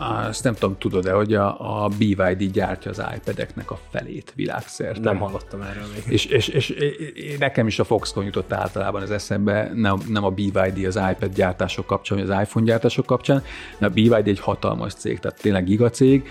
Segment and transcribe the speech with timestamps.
[0.00, 5.00] azt nem tudom, tudod-e, hogy a, a BYD gyártja az iPad-eknek a felét világszerte.
[5.00, 6.12] Nem hallottam erről még.
[6.12, 10.30] És, és, és, és nekem is a Foxconn jutott általában az eszembe, nem, nem a
[10.30, 13.42] BYD az iPad gyártások kapcsán, vagy az iPhone gyártások kapcsán,
[13.78, 16.28] de a BYD egy hatalmas cég, tehát tényleg gigacég,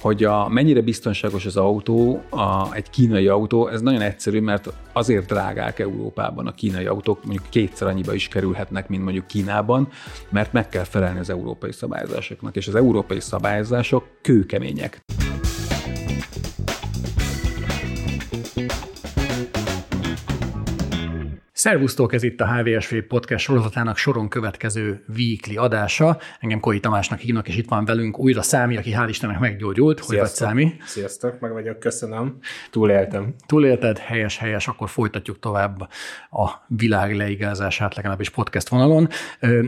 [0.00, 5.26] hogy a, mennyire biztonságos az autó, a, egy kínai autó, ez nagyon egyszerű, mert azért
[5.26, 9.88] drágák Európában a kínai autók, mondjuk kétszer annyiba is kerülhetnek, mint mondjuk Kínában,
[10.28, 15.02] mert meg kell felelni az európai szabályozásoknak, és az európai szabályozások kőkemények.
[21.60, 26.18] Szervusztok, ez itt a HVSV podcast sorozatának soron következő weekly adása.
[26.38, 30.00] Engem Koi Tamásnak hívnak, és itt van velünk újra Számi, aki hál' Istennek meggyógyult.
[30.00, 30.74] Hogy vagy Számi?
[30.84, 32.38] Sziasztok, meg vagyok, köszönöm.
[32.70, 33.34] Túléltem.
[33.46, 35.80] Túlélted, helyes, helyes, akkor folytatjuk tovább
[36.30, 39.08] a világ leigázását, legalábbis podcast vonalon.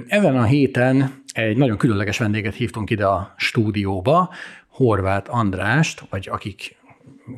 [0.06, 4.30] Ezen a héten egy nagyon különleges vendéget hívtunk ide a stúdióba,
[4.68, 6.76] Horváth Andrást, vagy akik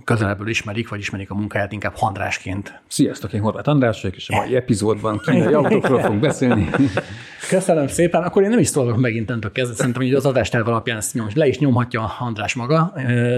[0.05, 2.83] közelebből ismerik, vagy ismerik a munkáját inkább Andrásként.
[2.89, 6.71] Sziasztok, én Horváth András vagyok, és a mai epizódban kínai autókról fogunk beszélni.
[7.49, 8.23] Köszönöm szépen.
[8.23, 9.77] Akkor én nem is szólok megint öntök kezdet.
[9.77, 12.93] Szerintem, hogy az adásterv alapján ezt nyom, le is nyomhatja András maga.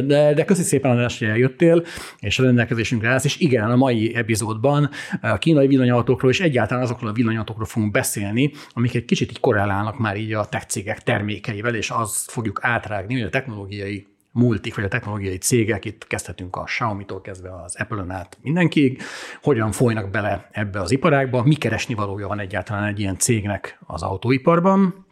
[0.05, 1.85] De, de köszi szépen, András, hogy eljöttél,
[2.21, 3.25] és a rendelkezésünkre állsz.
[3.25, 8.53] És igen, a mai epizódban a kínai villanyautókról és egyáltalán azokról a villanyautókról fogunk beszélni,
[8.73, 13.15] amik egy kicsit így korrelálnak már így a tech cégek termékeivel, és azt fogjuk átrágni,
[13.15, 14.07] hogy a technológiai
[14.37, 19.03] multik, vagy a technológiai cégek, itt kezdhetünk a Xiaomi-tól kezdve az Apple-ön át mindenkig,
[19.43, 24.03] hogyan folynak bele ebbe az iparágba, mi keresni valója van egyáltalán egy ilyen cégnek az
[24.03, 25.05] autóiparban,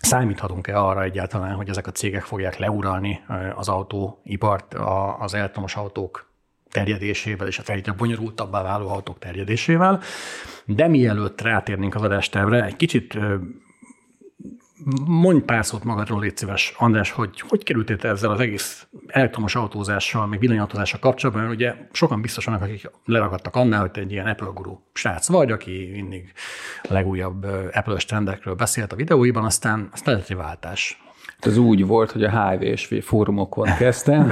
[0.00, 3.20] Számíthatunk-e arra egyáltalán, hogy ezek a cégek fogják leuralni
[3.54, 4.74] az autóipart
[5.18, 6.30] az elektromos autók
[6.70, 10.00] terjedésével és a egyre bonyolultabbá váló autók terjedésével.
[10.64, 13.18] De mielőtt rátérnénk az adástervre, egy kicsit
[15.06, 20.26] Mondj pár szót magadról, légy szíves, András, hogy hogy kerültél ezzel az egész elektromos autózással,
[20.26, 24.50] még villanyautózással kapcsolatban, mert ugye sokan biztosan, akik leragadtak annál, hogy te egy ilyen Apple
[24.54, 26.32] guru srác vagy, aki mindig
[26.82, 31.02] a legújabb Apple-ös trendekről beszélt a videóiban, aztán, aztán lett egy váltás.
[31.40, 34.26] Ez úgy volt, hogy a HVSV fórumokon kezdtem.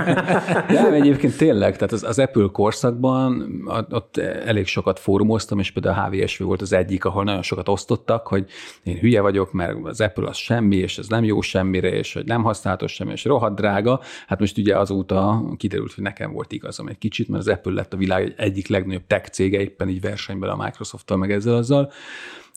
[0.68, 6.08] De egyébként tényleg, tehát az, az Apple korszakban ott elég sokat fórumoztam, és például a
[6.08, 8.46] HVSV volt az egyik, ahol nagyon sokat osztottak, hogy
[8.82, 12.24] én hülye vagyok, mert az Apple az semmi, és ez nem jó semmire, és hogy
[12.24, 14.00] nem használatos semmi, és rohadt drága.
[14.26, 17.92] Hát most ugye azóta kiderült, hogy nekem volt igazam egy kicsit, mert az Apple lett
[17.92, 21.92] a világ egyik legnagyobb tech cége, éppen így versenyben a Microsoft-tal, meg ezzel azzal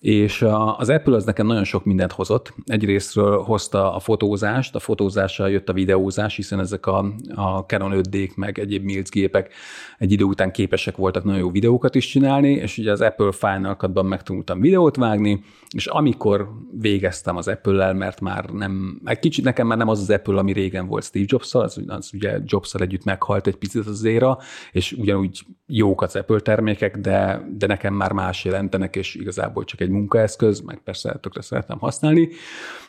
[0.02, 0.46] és
[0.78, 2.54] az Apple az nekem nagyon sok mindent hozott.
[2.66, 8.10] Egyrésztről hozta a fotózást, a fotózással jött a videózás, hiszen ezek a, a Canon 5
[8.10, 9.54] d meg egyéb Mills gépek
[9.98, 14.04] egy idő után képesek voltak nagyon jó videókat is csinálni, és ugye az Apple Final
[14.04, 15.44] megtanultam videót vágni,
[15.76, 20.10] és amikor végeztem az Apple-lel, mert már nem, egy kicsit nekem már nem az az
[20.10, 24.04] Apple, ami régen volt Steve Jobs-szal, az, az ugye Jobs-szal együtt meghalt egy picit az
[24.04, 24.38] éra,
[24.72, 29.82] és ugyanúgy jók az Apple termékek, de, de nekem már más jelentenek, és igazából csak
[29.82, 32.30] egy munkaeszköz, meg persze tökre szeretem használni,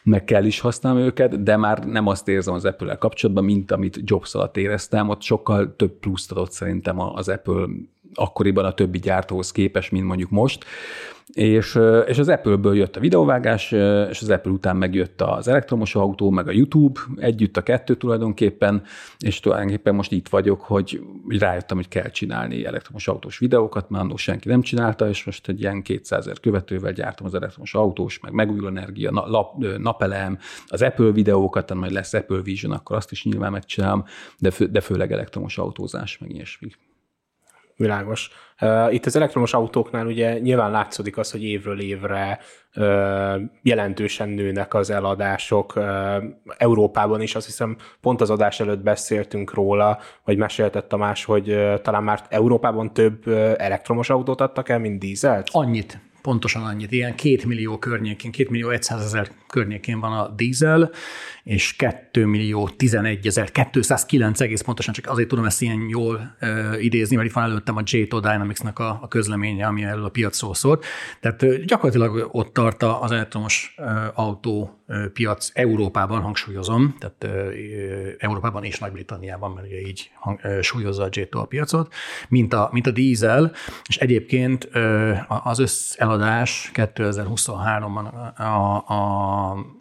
[0.02, 4.00] meg kell is használni őket, de már nem azt érzem az Apple-el kapcsolatban, mint amit
[4.02, 7.66] Jobs alatt éreztem, ott sokkal több pluszt adott szerintem az Apple
[8.14, 10.64] akkoriban a többi gyártóhoz képes, mint mondjuk most.
[11.32, 13.72] És, és az Apple-ből jött a videóvágás,
[14.10, 18.82] és az Apple után megjött az elektromos autó, meg a YouTube, együtt a kettő tulajdonképpen,
[19.18, 24.16] és tulajdonképpen most itt vagyok, hogy rájöttem, hogy kell csinálni elektromos autós videókat, mert annól
[24.16, 28.32] senki nem csinálta, és most egy ilyen 200 ezer követővel gyártom az elektromos autós, meg
[28.32, 33.52] megújuló energia, nap, napelem, az Apple videókat, majd lesz Apple Vision, akkor azt is nyilván
[33.52, 34.04] megcsinálom,
[34.38, 36.68] de, fő, de főleg elektromos autózás, meg ilyesmi.
[37.82, 38.30] Világos.
[38.90, 42.38] Itt az elektromos autóknál ugye nyilván látszódik az, hogy évről évre
[43.62, 45.80] jelentősen nőnek az eladások
[46.56, 47.34] Európában is.
[47.34, 52.92] Azt hiszem pont az adás előtt beszéltünk róla, vagy meséltett Tamás, hogy talán már Európában
[52.92, 53.28] több
[53.58, 55.48] elektromos autót adtak el, mint dízelt?
[55.52, 60.90] Annyit pontosan annyit, ilyen két millió környékén, két millió 100 ezer környékén van a dízel,
[61.42, 66.84] és 2 millió 11 ezer, 209 egész pontosan, csak azért tudom ezt ilyen jól uh,
[66.84, 70.54] idézni, mert itt van előttem a J-To Dynamics-nak a, a közleménye, ami erről a piacról
[70.54, 70.84] szólt.
[71.20, 74.82] Tehát uh, gyakorlatilag ott tart az elektromos uh, autó
[75.12, 77.48] piac Európában, hangsúlyozom, tehát
[78.18, 81.92] Európában és Nagy-Britanniában, mert ugye így hang, súlyozza a J-To a piacot,
[82.28, 83.52] mint a, mint a dízel,
[83.88, 84.68] és egyébként
[85.42, 88.84] az összeladás 2023-ban a, a,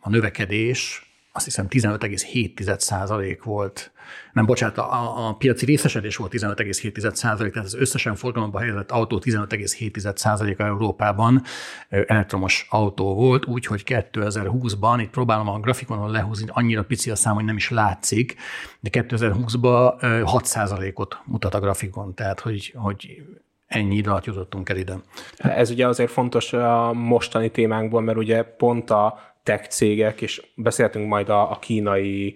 [0.01, 3.91] a növekedés azt hiszem 15,7% volt,
[4.33, 10.63] nem bocsánat, a, a piaci részesedés volt 15,7%, tehát az összesen forgalomba helyezett autó 15,7%-a
[10.63, 11.43] Európában
[11.89, 17.45] elektromos autó volt, úgyhogy 2020-ban, itt próbálom a grafikonon lehúzni, annyira pici a szám, hogy
[17.45, 18.35] nem is látszik,
[18.79, 23.23] de 2020-ban 6%-ot mutat a grafikon, tehát hogy, hogy
[23.67, 24.95] ennyi idő jutottunk el ide.
[25.37, 31.07] Ez ugye azért fontos a mostani témánkból, mert ugye pont a tech cégek, és beszéltünk
[31.07, 32.35] majd a, a kínai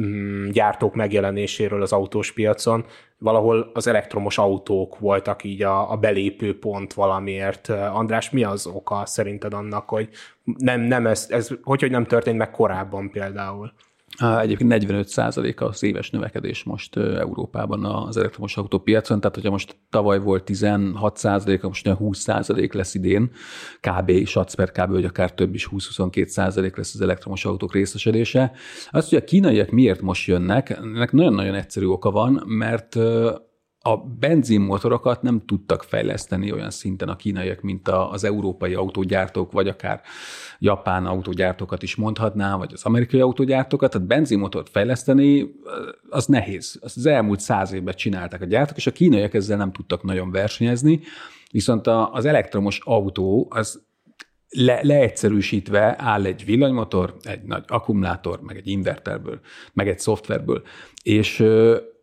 [0.00, 2.84] mm, gyártók megjelenéséről az autós piacon,
[3.18, 7.68] valahol az elektromos autók voltak így a, a belépő pont valamiért.
[7.68, 10.08] András, mi az oka szerinted annak, hogy
[10.44, 13.72] nem, nem ez, ez hogy, hogy nem történt meg korábban például?
[14.40, 20.18] Egyébként 45% a az éves növekedés most Európában az elektromos autópiacon, tehát hogyha most tavaly
[20.18, 23.30] volt 16 a most 20% lesz idén,
[23.80, 24.26] kb.
[24.26, 24.90] satsz per kb.
[24.90, 28.52] vagy akár több is 20-22 lesz az elektromos autók részesedése.
[28.90, 32.96] Azt, hogy a kínaiak miért most jönnek, ennek nagyon-nagyon egyszerű oka van, mert
[33.86, 40.00] a benzinmotorokat nem tudtak fejleszteni olyan szinten a kínaiak, mint az európai autógyártók, vagy akár
[40.58, 43.90] japán autógyártókat is mondhatná, vagy az amerikai autógyártókat.
[43.90, 45.54] Tehát benzinmotort fejleszteni,
[46.08, 46.78] az nehéz.
[46.82, 50.30] Azt az elmúlt száz évben csinálták a gyártók, és a kínaiak ezzel nem tudtak nagyon
[50.30, 51.00] versenyezni.
[51.50, 53.84] Viszont az elektromos autó az
[54.48, 59.40] le, leegyszerűsítve áll egy villanymotor, egy nagy akkumulátor, meg egy inverterből,
[59.72, 60.62] meg egy szoftverből,
[61.02, 61.40] és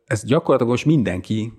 [0.05, 1.53] ez gyakorlatilag most mindenki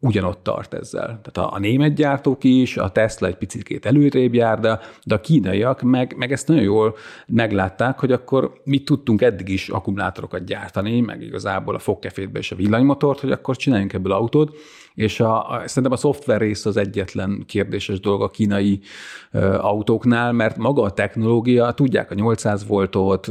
[0.00, 1.06] ugyanott tart ezzel.
[1.06, 5.20] Tehát a, a német gyártók is, a Tesla egy picit előrébb jár, de, de a
[5.20, 6.96] kínaiak meg, meg ezt nagyon jól
[7.26, 12.56] meglátták, hogy akkor mi tudtunk eddig is akkumulátorokat gyártani, meg igazából a fogkefétbe és a
[12.56, 14.56] villanymotort, hogy akkor csináljunk ebből autót,
[14.98, 18.80] és a, a, szerintem a szoftver rész az egyetlen kérdéses dolog a kínai
[19.30, 23.28] ö, autóknál, mert maga a technológia, tudják a 800 voltot,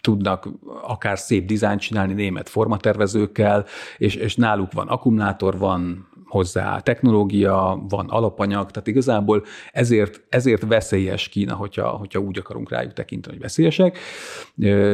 [0.00, 0.48] tudnak
[0.82, 3.64] akár szép dizájnt csinálni német formatervezőkkel,
[3.98, 11.28] és, és náluk van akkumulátor, van hozzá technológia, van alapanyag, tehát igazából ezért, ezért veszélyes
[11.28, 13.98] Kína, hogyha, hogyha úgy akarunk rájuk tekinteni, hogy veszélyesek.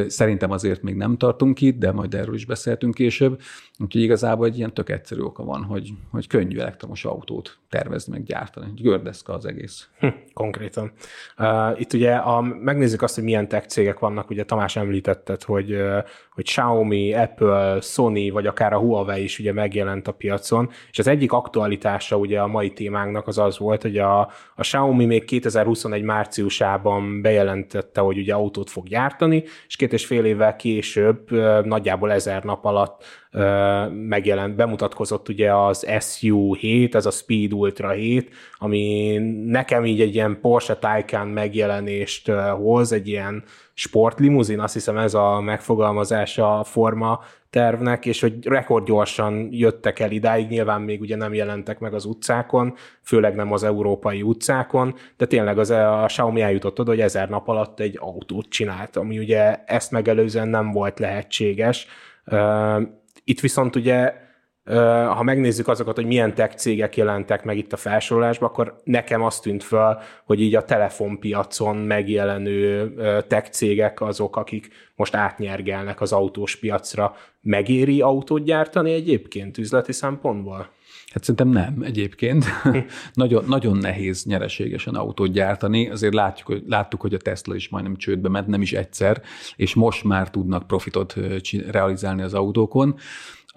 [0.07, 3.39] Szerintem azért még nem tartunk itt, de majd erről is beszéltünk később.
[3.79, 8.23] Úgyhogy igazából egy ilyen tök egyszerű oka van, hogy, hogy könnyű elektromos autót tervezni, meg
[8.23, 8.71] gyártani.
[8.81, 9.87] Gördeszka az egész.
[9.99, 10.91] Hm, konkrétan.
[11.75, 14.29] Itt ugye a, megnézzük azt, hogy milyen tech cégek vannak.
[14.29, 15.77] Ugye Tamás említetted, hogy,
[16.33, 21.07] hogy Xiaomi, Apple, Sony, vagy akár a Huawei is ugye megjelent a piacon, és az
[21.07, 24.19] egyik aktualitása ugye a mai témánknak az az volt, hogy a,
[24.55, 30.25] a Xiaomi még 2021 márciusában bejelentette, hogy ugye autót fog gyártani, és két és fél
[30.25, 31.31] évvel később,
[31.65, 33.03] nagyjából ezer nap alatt
[33.91, 40.39] megjelent, bemutatkozott ugye az SU7, ez a Speed Ultra 7, ami nekem így egy ilyen
[40.41, 43.43] Porsche Taycan megjelenést hoz, egy ilyen
[43.73, 47.19] sportlimuzin, azt hiszem ez a megfogalmazása a forma
[47.49, 52.73] tervnek, és hogy rekordgyorsan jöttek el idáig, nyilván még ugye nem jelentek meg az utcákon,
[53.01, 57.47] főleg nem az európai utcákon, de tényleg az, a Xiaomi eljutott oda, hogy ezer nap
[57.47, 61.87] alatt egy autót csinált, ami ugye ezt megelőzően nem volt lehetséges.
[63.29, 64.13] Itt viszont ugye,
[65.05, 69.41] ha megnézzük azokat, hogy milyen tech cégek jelentek meg itt a felsorolásban, akkor nekem azt
[69.41, 72.93] tűnt fel, hogy így a telefonpiacon megjelenő
[73.27, 77.15] tech cégek azok, akik most átnyergelnek az autós piacra.
[77.41, 80.69] Megéri autót gyártani egyébként üzleti szempontból?
[81.13, 82.45] Hát szerintem nem egyébként.
[83.13, 85.89] nagyon, nagyon nehéz nyereségesen autót gyártani.
[85.89, 89.21] Azért látjuk, hogy, láttuk, hogy a Tesla is majdnem csődbe ment, nem is egyszer,
[89.55, 91.15] és most már tudnak profitot
[91.69, 92.95] realizálni az autókon.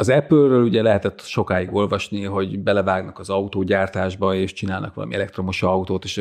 [0.00, 6.04] Az Apple-ről ugye lehetett sokáig olvasni, hogy belevágnak az autógyártásba, és csinálnak valami elektromos autót,
[6.04, 6.16] és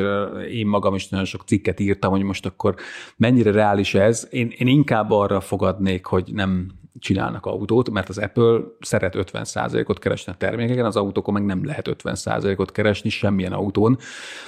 [0.52, 2.76] én magam is nagyon sok cikket írtam, hogy most akkor
[3.18, 4.28] mennyire reális ez.
[4.32, 10.32] Én, én inkább arra fogadnék, hogy nem csinálnak autót, mert az Apple szeret 50%-ot keresni
[10.32, 13.98] a termékeken, az autókon meg nem lehet 50%-ot keresni semmilyen autón,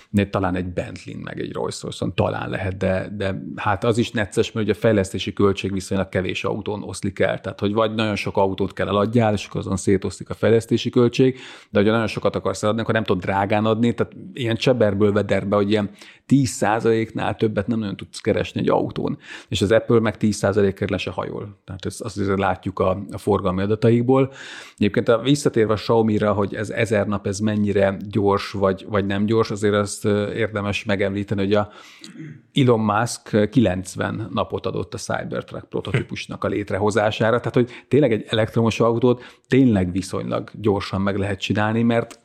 [0.09, 4.11] de talán egy Bentley meg egy Rolls royce talán lehet, de, de hát az is
[4.11, 8.15] necces, mert ugye a fejlesztési költség viszonylag kevés autón oszlik el, tehát hogy vagy nagyon
[8.15, 11.33] sok autót kell eladjál, és azon szétoszlik a fejlesztési költség,
[11.69, 15.55] de hogyha nagyon sokat akarsz eladni, akkor nem tudod drágán adni, tehát ilyen cseberből vederbe,
[15.55, 15.89] hogy ilyen
[16.27, 19.17] 10%-nál többet nem nagyon tudsz keresni egy autón,
[19.47, 21.61] és az Apple meg 10%-ért le se hajol.
[21.65, 24.31] Tehát ezt azt azért látjuk a, a forgalmi adataikból.
[24.77, 29.25] Egyébként a visszatérve a Xiaomi-ra, hogy ez ezer nap ez mennyire gyors vagy, vagy nem
[29.25, 30.05] gyors, azért azt
[30.35, 31.69] érdemes megemlíteni, hogy a
[32.53, 38.79] Elon Musk 90 napot adott a Cybertruck prototípusnak a létrehozására, tehát hogy tényleg egy elektromos
[38.79, 42.19] autót tényleg viszonylag gyorsan meg lehet csinálni, mert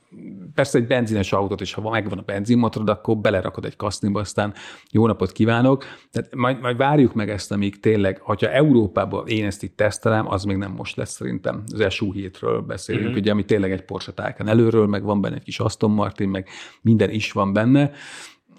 [0.54, 4.54] persze egy benzines autót is, ha megvan a benzinmotorod, akkor belerakod egy kaszniba, aztán
[4.90, 5.84] jó napot kívánok.
[6.10, 10.44] Tehát majd, majd várjuk meg ezt, amíg tényleg, hogyha Európában én ezt itt tesztelem, az
[10.44, 11.62] még nem most lesz szerintem.
[11.72, 13.20] Az SU7-ről beszélünk, uh-huh.
[13.20, 16.48] ugye, ami tényleg egy Porsche Taycan előről, meg van benne egy kis Aston Martin, meg
[16.80, 17.92] minden is van benne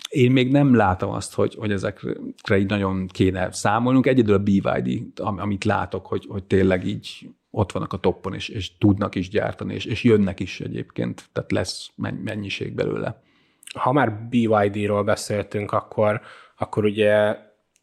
[0.09, 4.07] én még nem látom azt, hogy, hogy ezekre így nagyon kéne számolnunk.
[4.07, 8.77] Egyedül a BYD, amit látok, hogy, hogy tényleg így ott vannak a toppon, és, és
[8.77, 11.91] tudnak is gyártani, és, és jönnek is egyébként, tehát lesz
[12.23, 13.21] mennyiség belőle.
[13.75, 16.21] Ha már BYD-ról beszéltünk, akkor,
[16.57, 17.37] akkor ugye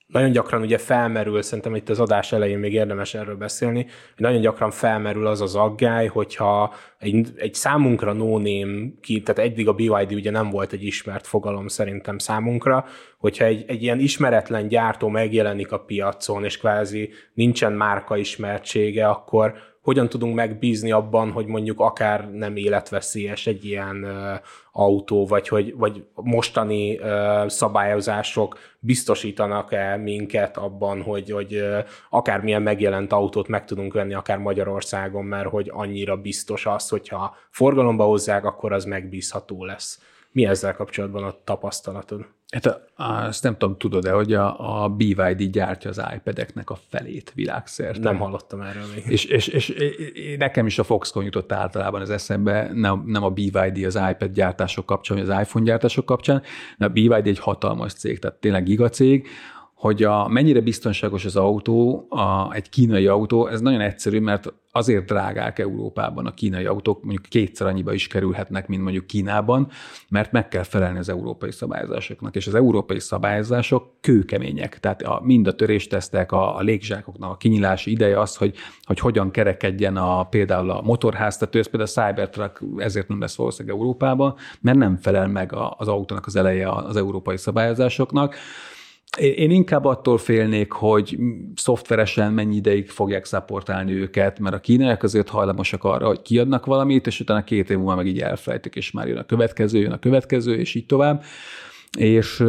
[0.07, 4.41] nagyon gyakran ugye felmerül, szerintem itt az adás elején még érdemes erről beszélni, hogy nagyon
[4.41, 9.73] gyakran felmerül az az aggály, hogyha egy, egy számunkra no name ki, tehát eddig a
[9.73, 12.85] BYD ugye nem volt egy ismert fogalom szerintem számunkra,
[13.19, 19.55] hogyha egy, egy ilyen ismeretlen gyártó megjelenik a piacon, és kvázi nincsen márka ismertsége, akkor,
[19.83, 24.07] hogyan tudunk megbízni abban, hogy mondjuk akár nem életveszélyes egy ilyen
[24.77, 27.01] autó, vagy hogy vagy mostani
[27.47, 31.79] szabályozások biztosítanak-e minket abban, hogy, hogy uh,
[32.11, 38.05] akármilyen megjelent autót meg tudunk venni, akár Magyarországon, mert hogy annyira biztos az, hogyha forgalomba
[38.05, 40.01] hozzák, akkor az megbízható lesz.
[40.33, 42.27] Mi ezzel kapcsolatban a tapasztalatod?
[42.55, 48.01] Hát azt nem tudom, tudod-e, hogy a, a BYD gyártja az iPad-eknek a felét világszerte.
[48.01, 49.05] Nem hallottam erről még.
[49.07, 53.31] És, és, és, és nekem is a Foxconn jutott általában az eszembe, nem, nem a
[53.31, 56.43] BYD az iPad gyártások kapcsán, vagy az iPhone gyártások kapcsán,
[56.79, 59.27] de a BYD egy hatalmas cég, tehát tényleg gigacég,
[59.75, 65.05] hogy a, mennyire biztonságos az autó, a, egy kínai autó, ez nagyon egyszerű, mert azért
[65.05, 69.69] drágák Európában a kínai autók, mondjuk kétszer annyiba is kerülhetnek, mint mondjuk Kínában,
[70.09, 75.47] mert meg kell felelni az európai szabályozásoknak, és az európai szabályozások kőkemények, tehát a, mind
[75.47, 80.71] a töréstesztek, a, a légzsákoknak a kinyilási ideje az, hogy, hogy hogyan kerekedjen a, például
[80.71, 85.53] a motorháztető, ez például a Cybertruck ezért nem lesz valószínűleg Európában, mert nem felel meg
[85.77, 88.37] az autónak az eleje az európai szabályozásoknak.
[89.17, 91.19] Én inkább attól félnék, hogy
[91.55, 97.07] szoftveresen mennyi ideig fogják szaportálni őket, mert a kínaiak azért hajlamosak arra, hogy kiadnak valamit,
[97.07, 99.99] és utána két év múlva meg így elfelejtik, és már jön a következő, jön a
[99.99, 101.25] következő, és így tovább
[101.97, 102.45] és,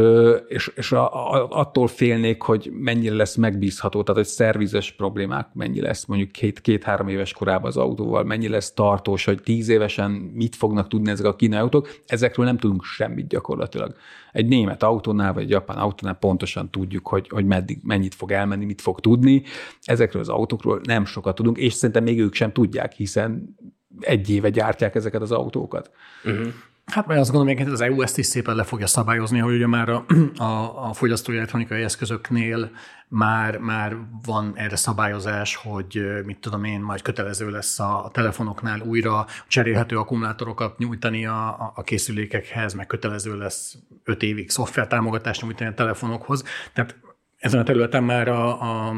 [0.47, 5.81] és, és a, a, attól félnék, hogy mennyire lesz megbízható, tehát hogy szervizes problémák mennyi
[5.81, 10.55] lesz, mondjuk két, két-három éves korában az autóval, mennyi lesz tartós, hogy tíz évesen mit
[10.55, 13.95] fognak tudni ezek a kínai autók, ezekről nem tudunk semmit gyakorlatilag.
[14.31, 18.65] Egy német autónál, vagy egy japán autónál pontosan tudjuk, hogy, hogy meddig, mennyit fog elmenni,
[18.65, 19.43] mit fog tudni.
[19.81, 23.55] Ezekről az autókról nem sokat tudunk, és szerintem még ők sem tudják, hiszen
[23.99, 25.91] egy éve gyártják ezeket az autókat.
[26.23, 26.47] Uh-huh.
[26.85, 29.67] Hát mert azt gondolom, hogy az EU ezt is szépen le fogja szabályozni, hogy ugye
[29.67, 30.05] már a,
[30.37, 32.71] a, a fogyasztói elektronikai eszközöknél
[33.07, 39.25] már, már van erre szabályozás, hogy mit tudom én, majd kötelező lesz a telefonoknál újra
[39.47, 46.43] cserélhető akkumulátorokat nyújtani a, a készülékekhez, meg kötelező lesz 5 évig szoftvertámogatást nyújtani a telefonokhoz.
[46.73, 46.95] Tehát
[47.37, 48.93] ezen a területen már a, a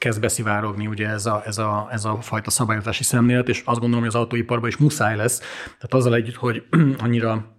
[0.00, 4.04] kezd beszivárogni ugye ez a, ez, a, ez a fajta szabályozási szemlélet, és azt gondolom,
[4.04, 5.38] hogy az autóiparban is muszáj lesz.
[5.64, 6.62] Tehát azzal együtt, hogy
[7.04, 7.56] annyira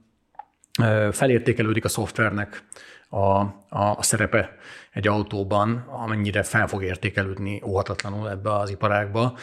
[1.12, 2.64] felértékelődik a szoftvernek
[3.10, 4.56] a, a, a szerepe
[4.92, 9.38] egy autóban, amennyire fel fog értékelődni óhatatlanul ebbe az iparágba,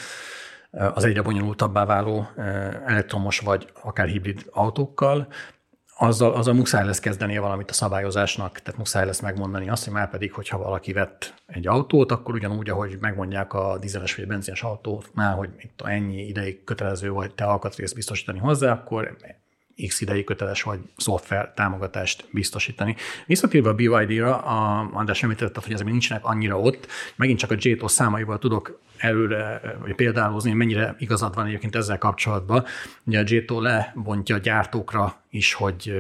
[0.70, 2.28] az egyre bonyolultabbá váló
[2.86, 5.28] elektromos vagy akár hibrid autókkal,
[5.98, 10.10] azzal, azzal muszáj lesz kezdenie valamit a szabályozásnak, tehát muszáj lesz megmondani azt, hogy már
[10.10, 15.34] pedig, hogyha valaki vett egy autót, akkor ugyanúgy, ahogy megmondják a dízeles vagy benzines autónál,
[15.34, 19.16] hogy itt ennyi ideig kötelező vagy te alkatrészt biztosítani hozzá, akkor
[19.86, 22.96] X ideig köteles vagy szoftver támogatást biztosítani.
[23.26, 27.88] Visszatérve a BYD-ra, a András említette, hogy ezek nincsenek annyira ott, megint csak a JTO
[27.88, 32.64] számaival tudok előre, vagy példálozni, mennyire igazad van egyébként ezzel kapcsolatban.
[33.04, 35.92] Ugye a JTO lebontja a gyártókra is, hogy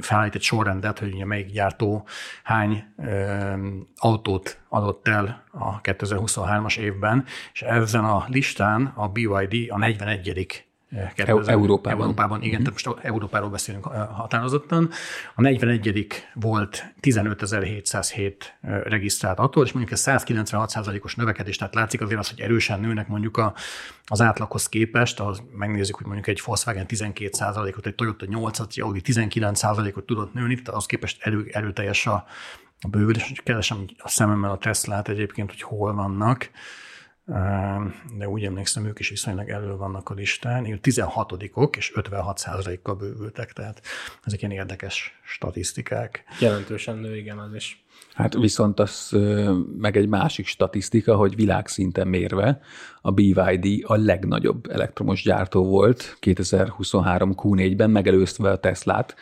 [0.00, 2.06] felállít egy sorrendet, hogy ugye melyik gyártó
[2.42, 2.84] hány
[3.96, 10.32] autót adott el a 2023-as évben, és ezen a listán a BYD a 41
[11.14, 12.00] 2000, Európában.
[12.00, 12.72] Európában, igen, mm-hmm.
[12.72, 14.90] tehát most Európáról beszélünk határozottan.
[15.34, 16.26] A 41.
[16.34, 18.32] volt 15.707
[18.84, 23.36] regisztrált autó, és mondjuk ez 196%-os növekedés, tehát látszik azért az, hogy erősen nőnek mondjuk
[23.36, 23.54] a,
[24.06, 29.00] az átlaghoz képest, az megnézzük, hogy mondjuk egy Volkswagen 12%-ot, egy Toyota 8-at, egy Audi
[29.04, 32.26] 19%-ot tudott nőni, tehát az képest erő, erőteljes a,
[32.80, 36.50] a bővülés, keresem a szememmel a Teslát egyébként, hogy hol vannak
[38.16, 42.44] de úgy emlékszem, ők is viszonylag elő vannak a listán, 16 ok és 56
[42.82, 43.82] kal bővültek, tehát
[44.24, 46.24] ezek ilyen érdekes statisztikák.
[46.40, 47.84] Jelentősen nő, igen, az is.
[48.14, 49.16] Hát viszont az
[49.78, 52.60] meg egy másik statisztika, hogy világszinten mérve
[53.00, 59.14] a BYD a legnagyobb elektromos gyártó volt 2023 Q4-ben, megelőzve a Teslát,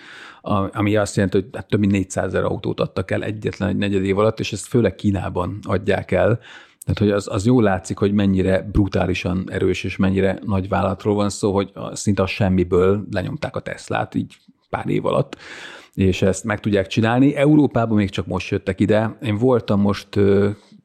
[0.72, 4.04] ami azt jelenti, hogy hát több mint 400 ezer autót adtak el egyetlen egy negyed
[4.04, 6.40] év alatt, és ezt főleg Kínában adják el.
[6.84, 11.30] Tehát, hogy az, az jól látszik, hogy mennyire brutálisan erős és mennyire nagy vállalatról van
[11.30, 14.36] szó, hogy szinte a semmiből lenyomták a Teslát így
[14.70, 15.36] pár év alatt
[15.94, 17.34] és ezt meg tudják csinálni.
[17.34, 19.18] Európában még csak most jöttek ide.
[19.22, 20.08] Én voltam most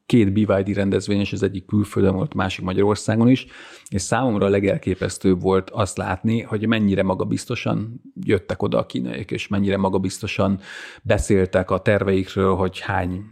[0.06, 3.46] két BYD rendezvény, és az egyik külföldön volt, másik Magyarországon is,
[3.88, 9.48] és számomra a legelképesztőbb volt azt látni, hogy mennyire magabiztosan jöttek oda a kínaiak, és
[9.48, 10.60] mennyire magabiztosan
[11.02, 13.24] beszéltek a terveikről, hogy hány,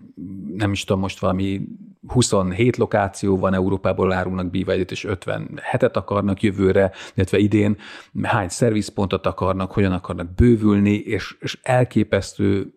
[0.55, 1.61] nem is tudom, most valami
[2.07, 7.76] 27 lokáció van Európából árulnak byd és 50 hetet akarnak jövőre, illetve idén,
[8.23, 12.73] hány szervizpontot akarnak, hogyan akarnak bővülni, és, és elképesztő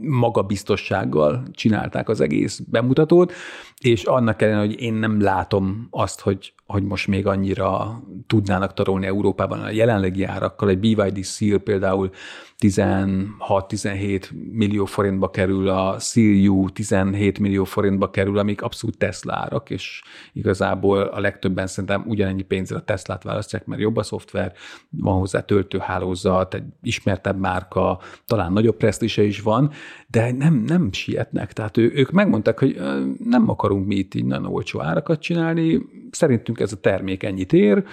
[0.00, 3.32] magabiztossággal csinálták az egész bemutatót,
[3.80, 9.06] és annak ellenére, hogy én nem látom azt, hogy, hogy most még annyira tudnának tarolni
[9.06, 10.68] Európában a jelenlegi árakkal.
[10.68, 12.10] Egy BYD Seal például
[12.58, 14.22] 16-17
[14.52, 21.00] millió forintba kerül, a Seal 17 millió forintba kerül, amik abszolút Tesla árak, és igazából
[21.00, 24.52] a legtöbben szerintem ugyanennyi pénzre a Teslát választják, mert jobb a szoftver,
[24.90, 29.70] van hozzá töltőhálózat, egy ismertebb márka, talán nagyobb presztise is van,
[30.08, 31.52] de nem, nem sietnek.
[31.52, 32.80] Tehát ő, ők megmondták, hogy
[33.24, 37.84] nem akarunk mi itt így nagyon olcsó árakat csinálni, szerintünk ez a termék ennyit ér,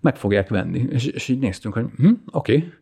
[0.00, 0.86] meg fogják venni.
[0.90, 2.72] És, és így néztünk, hogy hm, oké, okay,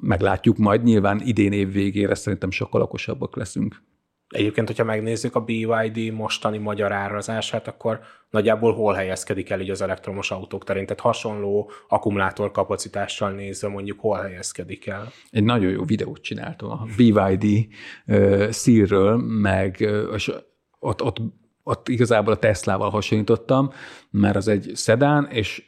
[0.00, 3.82] meglátjuk majd, nyilván idén év végére szerintem sokkal okosabbak leszünk.
[4.28, 9.82] Egyébként, hogyha megnézzük a BYD mostani magyar árazását, akkor nagyjából hol helyezkedik el így az
[9.82, 10.84] elektromos autók terén?
[10.86, 15.12] Tehát hasonló akkumulátor kapacitással nézve mondjuk hol helyezkedik el?
[15.30, 17.66] Egy nagyon jó videót csináltam a BYD
[18.06, 20.20] uh, szírről, meg uh,
[20.78, 21.16] ott, ott,
[21.62, 23.70] ott igazából a Teslával hasonlítottam,
[24.10, 25.62] mert az egy szedán, és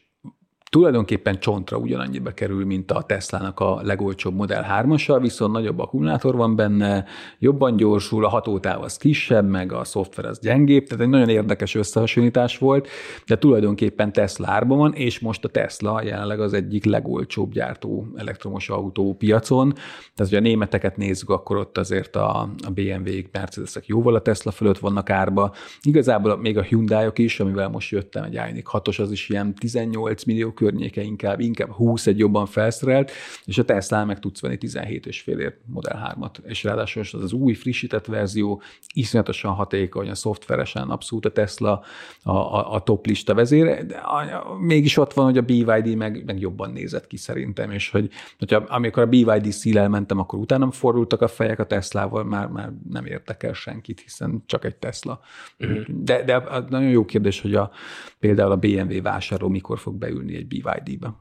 [0.70, 6.56] tulajdonképpen csontra ugyanannyiba kerül, mint a Tesla-nak a legolcsóbb Model 3 viszont nagyobb akkumulátor van
[6.56, 7.04] benne,
[7.38, 11.74] jobban gyorsul, a hatótáv az kisebb, meg a szoftver az gyengébb, tehát egy nagyon érdekes
[11.74, 12.88] összehasonlítás volt,
[13.26, 18.68] de tulajdonképpen Tesla árban van, és most a Tesla jelenleg az egyik legolcsóbb gyártó elektromos
[18.68, 19.72] autó piacon,
[20.14, 24.50] tehát hogy a németeket nézzük, akkor ott azért a, a BMW-k, Mercedesek jóval a Tesla
[24.50, 25.54] fölött vannak árba.
[25.82, 30.24] Igazából még a Hyundai-ok is, amivel most jöttem, egy Ioniq 6-os, az is ilyen 18
[30.24, 33.10] millió környéke inkább, inkább 20 egy jobban felszerelt,
[33.44, 37.32] és a Tesla meg tudsz venni 17 és félért Model 3-at, és ráadásul az az
[37.32, 38.62] új frissített verzió,
[38.94, 41.82] iszonyatosan hatékony, a szoftveresen abszolút a Tesla
[42.22, 45.96] a, a, a top lista vezére, de a, a, mégis ott van, hogy a BYD
[45.96, 50.38] meg, meg jobban nézett ki szerintem, és hogy hogyha, amikor a BYD szílel mentem, akkor
[50.38, 54.76] utána fordultak a fejek a Teslával, már, már nem értek el senkit, hiszen csak egy
[54.76, 55.20] Tesla.
[55.58, 55.84] Uh-huh.
[55.88, 57.70] De, de nagyon jó kérdés, hogy a,
[58.18, 61.14] például a BMW vásárló mikor fog beülni egy BYD-be.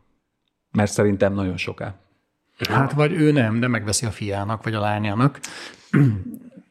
[0.71, 1.95] Mert szerintem nagyon soká.
[2.69, 5.39] Hát vagy ő nem, de megveszi a fiának, vagy a lányának.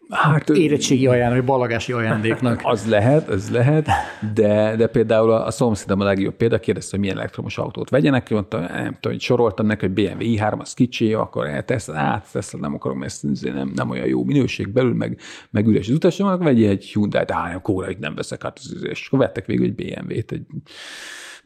[0.09, 2.61] Hát, érettségi ajándék, vagy ballagási ajándéknak.
[2.73, 3.89] Az lehet, az lehet,
[4.35, 8.31] de, de például a, a szomszédom a legjobb példa, kérdezte, hogy milyen elektromos autót vegyenek,
[8.31, 12.75] mondta, nem tudom, hogy soroltam neki, hogy BMW i3, az kicsi, akkor hát Tesla nem
[12.75, 16.85] akarom, ezt nem, nem olyan jó minőség belül, meg, meg üres az utasomnak, vegye egy
[16.85, 20.47] Hyundai-t, hát nem, kóra, nem veszek, hát, és akkor vettek végül egy BMW-t, egy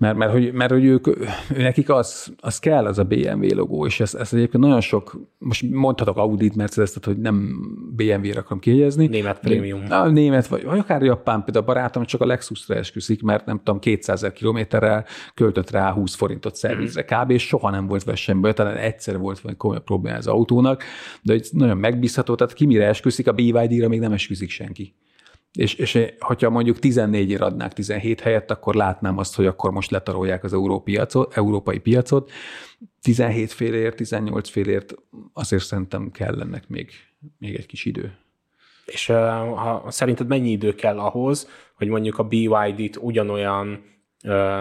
[0.02, 1.06] mert, mert, hogy, mert hogy ők,
[1.56, 5.70] nekik az, az kell, az a BMW logó, és ez, ez egyébként nagyon sok, most
[5.70, 7.60] mondhatok Audit, mercedes hogy nem
[7.96, 9.06] BMW-re akarom kiegyezni.
[9.06, 9.84] Német prémium.
[9.90, 13.56] A német, vagy, vagy akár japán, például a barátom csak a Lexusra esküszik, mert nem
[13.56, 17.30] tudom, 200 kilométerrel költött rá 20 forintot szervizre kb.
[17.30, 20.82] és soha nem volt versenyből, talán egyszer volt vagy komoly probléma az autónak,
[21.22, 24.94] de nagyon megbízható, tehát ki mire esküszik, a BYD-ra még nem esküszik senki.
[25.52, 29.90] És, és hogyha mondjuk 14 ér adnák 17 helyett, akkor látnám azt, hogy akkor most
[29.90, 32.30] letarolják az piacot, európai piacot.
[33.02, 34.94] 17 félért, 18 félért
[35.32, 36.90] azért szerintem kell ennek még,
[37.38, 38.16] még egy kis idő.
[38.86, 43.84] És ha, szerinted mennyi idő kell ahhoz, hogy mondjuk a BYD-t ugyanolyan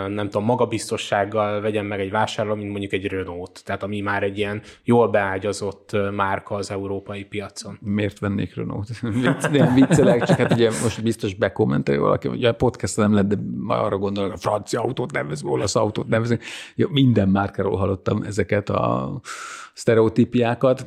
[0.08, 4.38] nem tudom, magabiztossággal vegyen meg egy vásárló, mint mondjuk egy Renault, tehát ami már egy
[4.38, 7.78] ilyen jól beágyazott márka az európai piacon.
[7.82, 8.90] Miért vennék Renault?
[9.52, 13.36] Nem viccelek, csak hát ugye most biztos bekommentelj valaki, ugye a podcast nem lett, de
[13.58, 16.38] majd arra gondolok, a francia autót vesz, olasz autót vesz.
[16.76, 19.20] Jó, minden márkáról hallottam ezeket a
[19.74, 20.86] sztereotípiákat.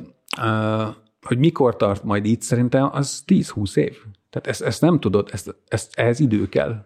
[1.21, 3.97] Hogy mikor tart majd itt, szerintem az 10-20 év.
[4.29, 6.85] Tehát ezt, ezt nem tudod, ezt, ezt, ehhez idő kell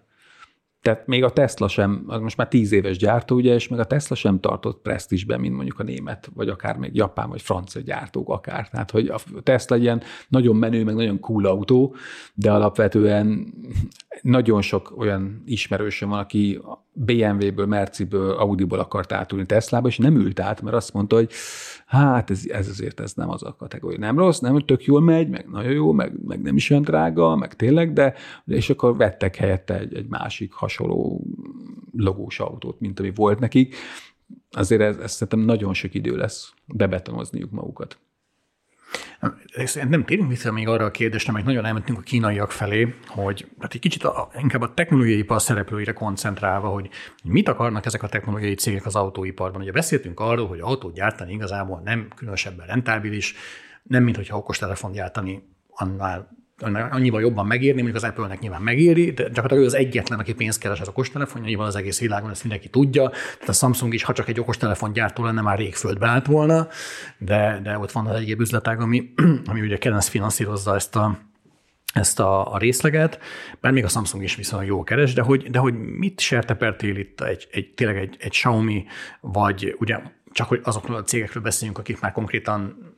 [0.82, 3.86] Tehát még a Tesla sem, az most már tíz éves gyártó, ugye, és még a
[3.86, 8.30] Tesla sem tartott presztisben, mint mondjuk a német, vagy akár még japán, vagy francia gyártók
[8.30, 8.70] akár.
[8.70, 11.96] Tehát, hogy a Tesla ilyen nagyon menő, meg nagyon cool autó,
[12.34, 13.54] de alapvetően
[14.22, 16.62] nagyon sok olyan ismerősöm van, aki
[16.94, 21.32] BMW-ből, Merciből, Audi-ból akart átülni Teslába, és nem ült át, mert azt mondta, hogy
[21.90, 24.00] hát ez, ez azért ez nem az a kategória.
[24.00, 27.36] Nem rossz, nem tök jól megy, meg nagyon jó, meg, meg nem is olyan drága,
[27.36, 28.14] meg tényleg, de
[28.46, 31.24] és akkor vettek helyette egy, egy másik hasonló
[31.92, 33.76] logós autót, mint ami volt nekik.
[34.52, 38.00] Azért ez, ez szerintem nagyon sok idő lesz bebetonozniuk magukat.
[39.90, 43.74] Nem térünk vissza még arra a kérdésre, mert nagyon elmentünk a kínaiak felé, hogy hát
[43.74, 46.90] egy kicsit a, inkább a technológiai ipar szereplőire koncentrálva, hogy
[47.24, 49.62] mit akarnak ezek a technológiai cégek az autóiparban.
[49.62, 53.36] Ugye beszéltünk arról, hogy autót gyártani igazából nem különösebben rentábilis,
[53.84, 56.38] nem mint hogyha okostelefon gyártani annál
[56.90, 60.60] annyival jobban megérni, mondjuk az Apple-nek nyilván megéri, de gyakorlatilag ő az egyetlen, aki pénzt
[60.60, 63.10] keres az okostelefonjaival az egész világon, ezt mindenki tudja.
[63.10, 66.68] Tehát a Samsung is, ha csak egy okostelefon gyártó lenne, már rég földbe állt volna,
[67.18, 69.14] de, de ott van az egyéb üzletág, ami,
[69.52, 71.20] ami ugye Kerenc finanszírozza ezt a,
[71.94, 73.20] ezt a, a részleget,
[73.60, 77.22] mert még a Samsung is viszonylag jól keres, de hogy, de hogy mit sertepertél itt
[77.22, 78.86] egy, egy, tényleg egy, egy Xiaomi,
[79.22, 80.00] vagy ugye
[80.32, 82.94] csak hogy azokról a cégekről beszéljünk, akik már konkrétan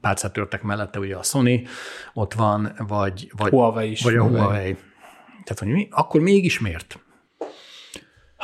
[0.00, 1.66] pálcát törtek mellette, ugye a Sony
[2.14, 4.02] ott van, vagy, vagy, Huawei is.
[4.02, 4.76] vagy a Huawei.
[5.44, 6.98] Tehát, hogy mi, akkor mégis miért?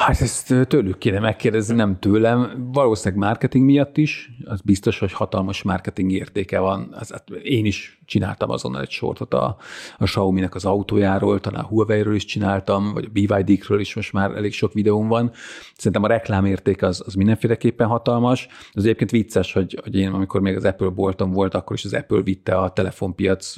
[0.06, 2.68] Hát ezt tőlük kéne megkérdezni, nem tőlem.
[2.72, 6.94] Valószínűleg marketing miatt is, az biztos, hogy hatalmas marketing értéke van.
[6.98, 9.56] Az, hát én is csináltam azonnal egy sortot a,
[9.98, 14.30] a Xiaomi-nek az autójáról, talán a Huawei-ről is csináltam, vagy a BYD-ről is most már
[14.30, 15.30] elég sok videóm van.
[15.76, 18.48] Szerintem a reklámérték az, az mindenféleképpen hatalmas.
[18.72, 21.94] Az egyébként vicces, hogy, hogy én, amikor még az Apple boltom volt, akkor is az
[21.94, 23.54] Apple vitte a telefonpiac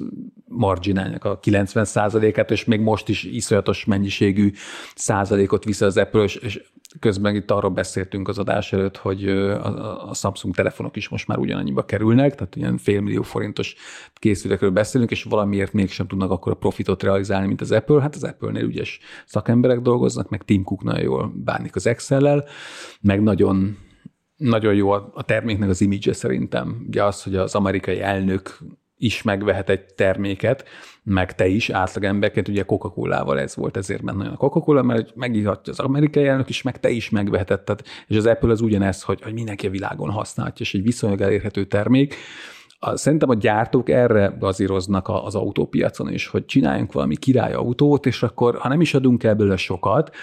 [0.48, 4.52] marginálnak a 90%-át, és még most is iszonyatos mennyiségű
[4.94, 6.62] százalékot vissza az Apple, és, és
[7.01, 11.38] közben itt arról beszéltünk az adás előtt, hogy a, a Samsung telefonok is most már
[11.38, 13.75] ugyanannyiba kerülnek, tehát ilyen félmillió forintos
[14.14, 18.01] készülékről beszélünk, és valamiért mégsem tudnak akkor a profitot realizálni, mint az Apple.
[18.01, 22.44] Hát az Apple-nél ügyes szakemberek dolgoznak, meg Tim Cook nagyon jól bánik az Excel-lel,
[23.01, 23.79] meg nagyon
[24.37, 26.85] nagyon jó a terméknek az image szerintem.
[26.87, 28.59] Ugye az, hogy az amerikai elnök
[28.97, 30.64] is megvehet egy terméket,
[31.05, 35.73] meg te is átlagemberként, ugye Coca-Colával ez volt, ezért ment nagyon a Coca-Cola, mert megírhatja
[35.73, 37.81] az amerikai elnök is, meg te is megveheted.
[38.07, 41.64] És az Apple az ugyanez, hogy, hogy mindenki a világon használja, és egy viszonylag elérhető
[41.64, 42.14] termék.
[42.85, 48.23] A, szerintem a gyártók erre bazíroznak az autópiacon is, hogy csináljunk valami király autót, és
[48.23, 50.14] akkor, ha nem is adunk ebből sokat,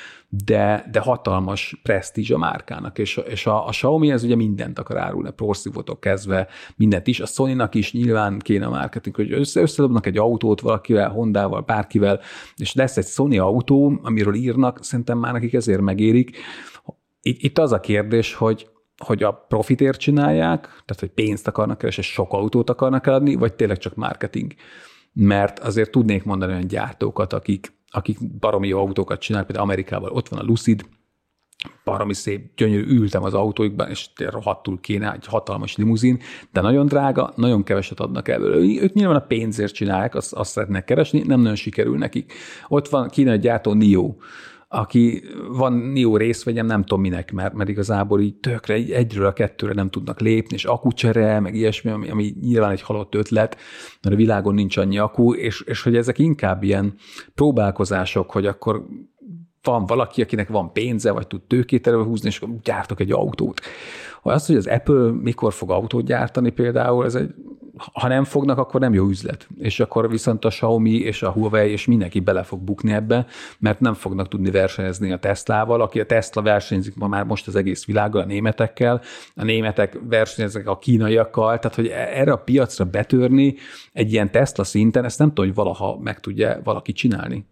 [0.45, 4.97] de, de hatalmas presztízs a márkának, és, és a, a Xiaomi ez ugye mindent akar
[4.97, 10.05] árulni, porszívótól kezdve mindent is, a sony is nyilván kéne a marketing, hogy össze, összedobnak
[10.05, 12.19] egy autót valakivel, Hondával, bárkivel,
[12.55, 16.37] és lesz egy Sony autó, amiről írnak, szerintem már nekik ezért megérik.
[17.21, 18.69] Itt, itt az a kérdés, hogy
[19.03, 23.53] hogy a profitért csinálják, tehát hogy pénzt akarnak keresni, és sok autót akarnak eladni, vagy
[23.53, 24.53] tényleg csak marketing.
[25.13, 30.29] Mert azért tudnék mondani olyan gyártókat, akik, akik baromi jó autókat csinálnak, például Amerikában ott
[30.29, 30.85] van a Lucid,
[31.83, 36.19] baromi szép, gyönyörű, ültem az autóikban, és rohadtul kéne egy hatalmas limuzin,
[36.51, 38.53] de nagyon drága, nagyon keveset adnak ebből.
[38.83, 42.33] Ők nyilván a pénzért csinálják, azt, azt szeretnek keresni, nem nagyon sikerül nekik.
[42.67, 44.15] Ott van kínai gyártó NIO,
[44.73, 49.73] aki van NIO részvegyem, nem tudom minek, mert, mert igazából így tökre egyről a kettőre
[49.73, 53.57] nem tudnak lépni, és akucsere, meg ilyesmi, ami, ami nyilván egy halott ötlet,
[54.01, 56.95] mert a világon nincs annyi akú, és, és hogy ezek inkább ilyen
[57.35, 58.85] próbálkozások, hogy akkor
[59.63, 63.61] van valaki, akinek van pénze, vagy tud tőkét előhúzni, és gyártok egy autót.
[64.21, 67.33] Az, hogy az Apple mikor fog autót gyártani például, ez egy
[67.93, 69.47] ha nem fognak, akkor nem jó üzlet.
[69.59, 73.25] És akkor viszont a Xiaomi és a Huawei és mindenki bele fog bukni ebbe,
[73.59, 77.55] mert nem fognak tudni versenyezni a Teslával, aki a Tesla versenyzik ma már most az
[77.55, 79.01] egész világgal, a németekkel,
[79.35, 83.55] a németek versenyeznek a kínaiakkal, tehát hogy erre a piacra betörni
[83.93, 87.45] egy ilyen Tesla szinten, ezt nem tudom, hogy valaha meg tudja valaki csinálni.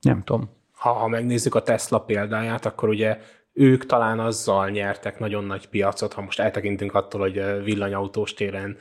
[0.00, 0.50] Nem tudom.
[0.72, 3.18] Ha, ha megnézzük a Tesla példáját, akkor ugye
[3.54, 8.76] ők talán azzal nyertek nagyon nagy piacot, ha most eltekintünk attól, hogy villanyautós téren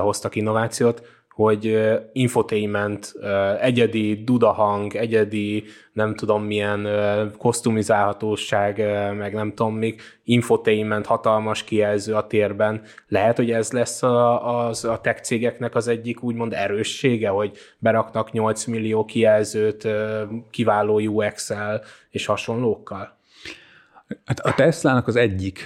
[0.00, 1.02] hoztak innovációt,
[1.38, 1.78] hogy
[2.12, 3.14] infotainment,
[3.60, 6.88] egyedi dudahang, egyedi nem tudom milyen
[7.36, 8.76] kosztumizálhatóság,
[9.16, 12.82] meg nem tudom még, infotainment, hatalmas kijelző a térben.
[13.08, 18.32] Lehet, hogy ez lesz a, az, a tech cégeknek az egyik úgymond erőssége, hogy beraknak
[18.32, 19.88] 8 millió kijelzőt
[20.50, 23.17] kiváló UX-el és hasonlókkal?
[24.24, 25.64] Hát a Teslának az egyik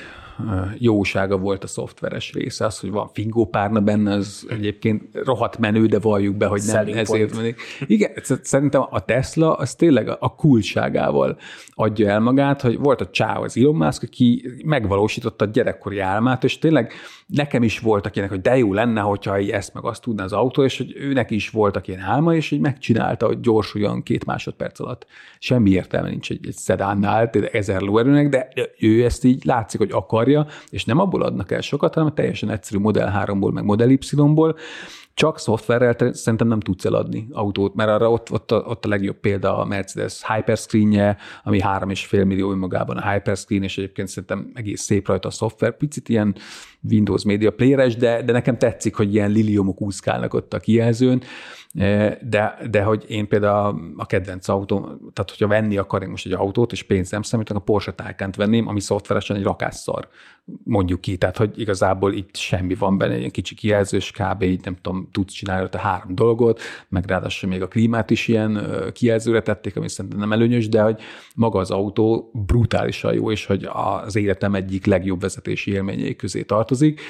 [0.79, 2.65] jósága volt a szoftveres része.
[2.65, 6.97] Az, hogy van fingópárna benne, az egyébként rohadt menő, de valljuk be, hogy nem Selling
[6.97, 7.61] ezért mennék.
[7.87, 8.11] Igen,
[8.43, 11.39] szerintem a Tesla az tényleg a kulcsságával
[11.75, 16.45] adja el magát, hogy volt a csáv az Elon Musk, aki megvalósította a gyerekkori álmát,
[16.45, 16.93] és tényleg
[17.33, 20.65] nekem is voltak ilyenek, hogy de jó lenne, hogyha ezt meg azt tudna az autó,
[20.65, 25.07] és hogy őnek is voltak ilyen álma, és így megcsinálta, hogy gyorsuljon két másodperc alatt.
[25.39, 30.47] Semmi értelme nincs egy, egy szedánnál, ezer lóerőnek, de ő ezt így látszik, hogy akarja,
[30.71, 34.57] és nem abból adnak el sokat, hanem teljesen egyszerű Model 3-ból, meg Model Y-ból,
[35.15, 39.17] csak szoftverrel szerintem nem tudsz eladni autót, mert arra ott, ott, a, ott a legjobb
[39.17, 45.07] példa a Mercedes Hyperscreen-je, ami 3,5 millió önmagában a Hyperscreen, és egyébként szerintem egész szép
[45.07, 46.35] rajta a szoftver, picit ilyen
[46.91, 51.23] Windows Media Player-es, de, de nekem tetszik, hogy ilyen liliomok úszkálnak ott a kijelzőn,
[51.75, 56.73] de, de hogy én például a kedvenc autó, tehát hogyha venni akarnék most egy autót,
[56.73, 60.09] és pénzt nem számítok, a Porsche Taycan venném, ami szoftveresen egy rakásszar,
[60.65, 64.43] mondjuk ki, tehát hogy igazából itt semmi van benne, egy kicsi kijelzős, kb.
[64.43, 68.67] így nem tudom, tudsz csinálni a három dolgot, meg ráadásul még a klímát is ilyen
[68.93, 71.01] kijelzőre tették, ami szerintem nem előnyös, de hogy
[71.35, 73.69] maga az autó brutálisan jó, és hogy
[74.05, 77.01] az életem egyik legjobb vezetési élményei közé tartozik.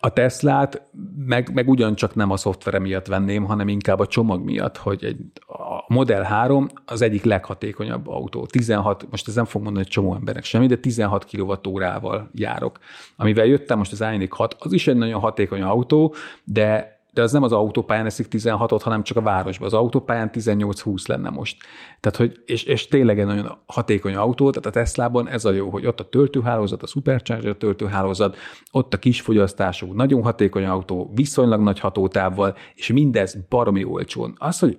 [0.00, 0.82] A Teslát
[1.16, 5.18] meg, meg ugyancsak nem a szoftvere miatt venném, hanem inkább a csomag miatt, hogy egy,
[5.46, 8.46] a Model 3 az egyik leghatékonyabb autó.
[8.46, 12.78] 16, most ez nem fog mondani egy csomó embernek semmi, de 16 kWh-val járok.
[13.16, 17.32] Amivel jöttem most az Ioniq 6, az is egy nagyon hatékony autó, de de az
[17.32, 19.66] nem az autópályán eszik 16-ot, hanem csak a városban.
[19.66, 21.56] Az autópályán 18-20 lenne most.
[22.00, 25.70] Tehát, hogy, és, és tényleg egy nagyon hatékony autó, tehát a Teslában ez a jó,
[25.70, 28.36] hogy ott a töltőhálózat, a Supercharger töltőhálózat,
[28.72, 34.34] ott a kis fogyasztású, nagyon hatékony autó, viszonylag nagy hatótávval, és mindez baromi olcsón.
[34.38, 34.78] Az, hogy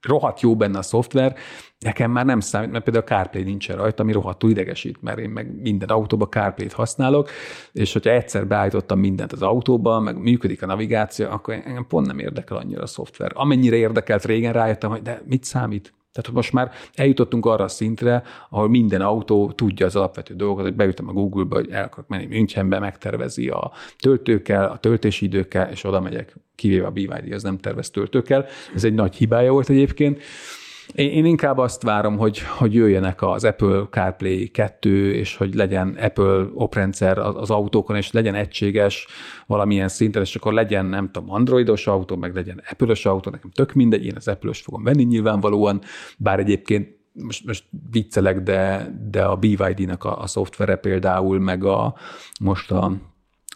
[0.00, 1.36] rohadt jó benne a szoftver,
[1.82, 5.30] nekem már nem számít, mert például a CarPlay nincsen rajta, ami rohadtul idegesít, mert én
[5.30, 7.30] meg minden autóba CarPlay-t használok,
[7.72, 12.18] és hogyha egyszer beállítottam mindent az autóba, meg működik a navigáció, akkor engem pont nem
[12.18, 13.30] érdekel annyira a szoftver.
[13.34, 15.92] Amennyire érdekelt régen rájöttem, hogy de mit számít?
[16.12, 20.74] Tehát most már eljutottunk arra a szintre, ahol minden autó tudja az alapvető dolgokat, hogy
[20.74, 25.84] beütöm a Google-ba, hogy el akarok menni Münchenbe, megtervezi a töltőkkel, a töltési időkkel, és
[25.84, 28.46] oda megyek, kivéve a BYD, az nem tervez töltőkkel.
[28.74, 30.22] Ez egy nagy hibája volt egyébként.
[30.94, 36.46] Én, inkább azt várom, hogy, hogy jöjjenek az Apple CarPlay 2, és hogy legyen Apple
[36.54, 39.06] oprendszer az autókon, és legyen egységes
[39.46, 43.72] valamilyen szinten, és akkor legyen, nem tudom, androidos autó, meg legyen Apple-ös autó, nekem tök
[43.72, 45.80] mindegy, én az Apple-ös fogom venni nyilvánvalóan,
[46.18, 51.94] bár egyébként most, most viccelek, de, de a BYD-nak a, a szoftvere például, meg a
[52.40, 52.92] most a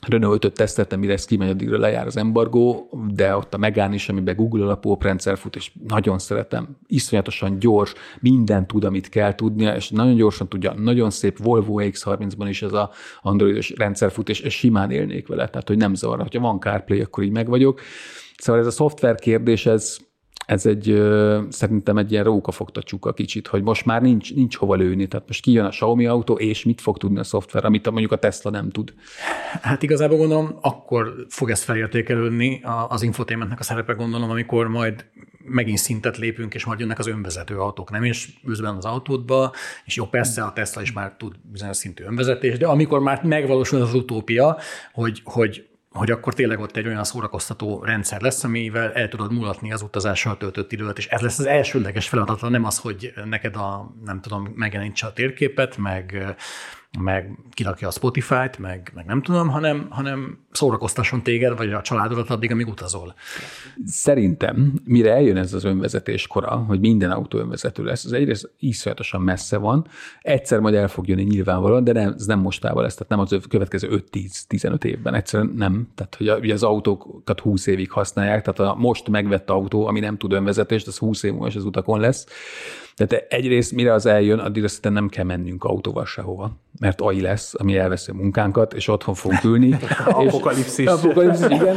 [0.06, 4.08] Renault 5 teszteltem, mire ez kimegy, addigra lejár az embargó, de ott a Megán is,
[4.08, 9.74] amiben Google alapú rendszer fut, és nagyon szeretem, iszonyatosan gyors, minden tud, amit kell tudnia,
[9.74, 12.90] és nagyon gyorsan tudja, nagyon szép Volvo X30-ban is ez a
[13.22, 17.00] androidos rendszer fut, és, és simán élnék vele, tehát hogy nem zavar, hogyha van CarPlay,
[17.00, 17.80] akkor így meg vagyok.
[18.36, 19.96] Szóval ez a szoftver kérdés, ez,
[20.46, 21.02] ez egy
[21.48, 25.06] szerintem egy ilyen rókafogta csuka kicsit, hogy most már nincs, nincs hova lőni.
[25.06, 28.16] Tehát most kijön a Xiaomi autó, és mit fog tudni a szoftver, amit mondjuk a
[28.16, 28.94] Tesla nem tud.
[29.62, 35.04] Hát igazából gondolom, akkor fog ez felértékelődni az infotainmentnek a szerepe, gondolom, amikor majd
[35.48, 39.52] megint szintet lépünk, és majd jönnek az önvezető autók, nem is üzben az autódba,
[39.84, 43.80] és jó, persze a Tesla is már tud bizonyos szintű önvezetés, de amikor már megvalósul
[43.80, 44.56] az utópia,
[44.92, 49.72] hogy, hogy hogy akkor tényleg ott egy olyan szórakoztató rendszer lesz, amivel el tudod mulatni
[49.72, 53.94] az utazással töltött időt, és ez lesz az elsődleges feladata, nem az, hogy neked a,
[54.04, 56.36] nem tudom, megjelenítse a térképet, meg
[56.98, 62.30] meg kirakja a Spotify-t, meg, meg nem tudom, hanem, hanem szórakoztasson téged, vagy a családodat
[62.30, 63.14] addig, amíg utazol.
[63.86, 69.20] Szerintem, mire eljön ez az önvezetés kora, hogy minden autó önvezető lesz, az egyrészt iszonyatosan
[69.20, 69.86] messze van,
[70.20, 73.46] egyszer majd el fog jönni nyilvánvalóan, de nem, ez nem mostával lesz, tehát nem az
[73.48, 75.88] következő 5-10-15 évben, egyszerűen nem.
[75.94, 80.16] Tehát, hogy ugye az autókat 20 évig használják, tehát a most megvett autó, ami nem
[80.16, 82.26] tud önvezetést, az 20 év múlva az utakon lesz.
[82.96, 87.54] Tehát egyrészt, mire az eljön, addigra szerintem nem kell mennünk autóval sehova, mert AI lesz,
[87.58, 89.78] ami elveszi a munkánkat, és otthon fogunk ülni.
[90.06, 90.86] apokalipszis.
[90.86, 91.76] Apokalipszis, igen.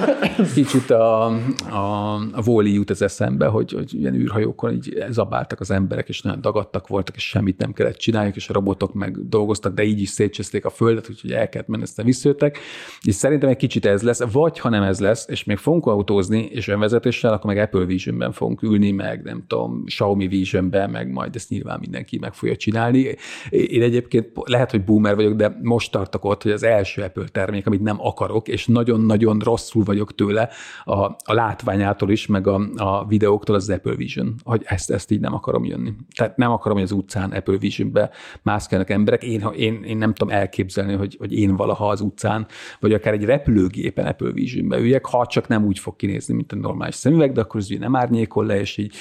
[0.54, 1.26] Kicsit a,
[1.70, 6.22] a, a Wall-E jut az eszembe, hogy, hogy ilyen űrhajókon így zabáltak az emberek, és
[6.22, 10.02] nagyon dagadtak voltak, és semmit nem kellett csinálni, és a robotok meg dolgoztak, de így
[10.02, 12.58] is szétcseszték a földet, úgyhogy el kellett menni, aztán visszajöttek.
[13.02, 16.42] És szerintem egy kicsit ez lesz, vagy ha nem ez lesz, és még fogunk autózni,
[16.52, 21.18] és önvezetéssel, akkor meg Apple Vision-ben fogunk ülni, meg nem tudom, Xiaomi Vision-ben, meg meg
[21.18, 23.16] majd ezt nyilván mindenki meg fogja csinálni.
[23.50, 27.68] Én egyébként lehet, hogy boomer vagyok, de most tartok ott, hogy az első Apple termék,
[27.68, 30.50] amit nem akarok, és nagyon-nagyon rosszul vagyok tőle
[30.84, 35.20] a, a látványától is, meg a, a videóktól az Apple Vision, hogy ezt, ezt így
[35.20, 35.94] nem akarom jönni.
[36.16, 38.10] Tehát nem akarom, hogy az utcán Apple Vision-be
[38.42, 39.24] mászkálnak emberek.
[39.24, 42.48] Én, én, én nem tudom elképzelni, hogy, hogy én valaha az utcán,
[42.80, 46.56] vagy akár egy repülőgépen Apple Vision-be üljek, ha csak nem úgy fog kinézni, mint a
[46.56, 48.96] normális szemüveg, de akkor az ugye nem árnyékol le, és így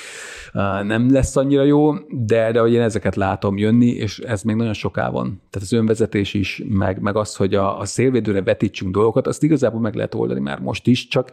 [0.54, 4.56] uh, nem lesz annyira jó, de, de hogy én ezeket látom jönni, és ez még
[4.56, 5.26] nagyon soká van.
[5.50, 9.80] Tehát az önvezetés is, meg, meg az, hogy a, a szélvédőre vetítsünk dolgokat, azt igazából
[9.80, 11.32] meg lehet oldani már most is, csak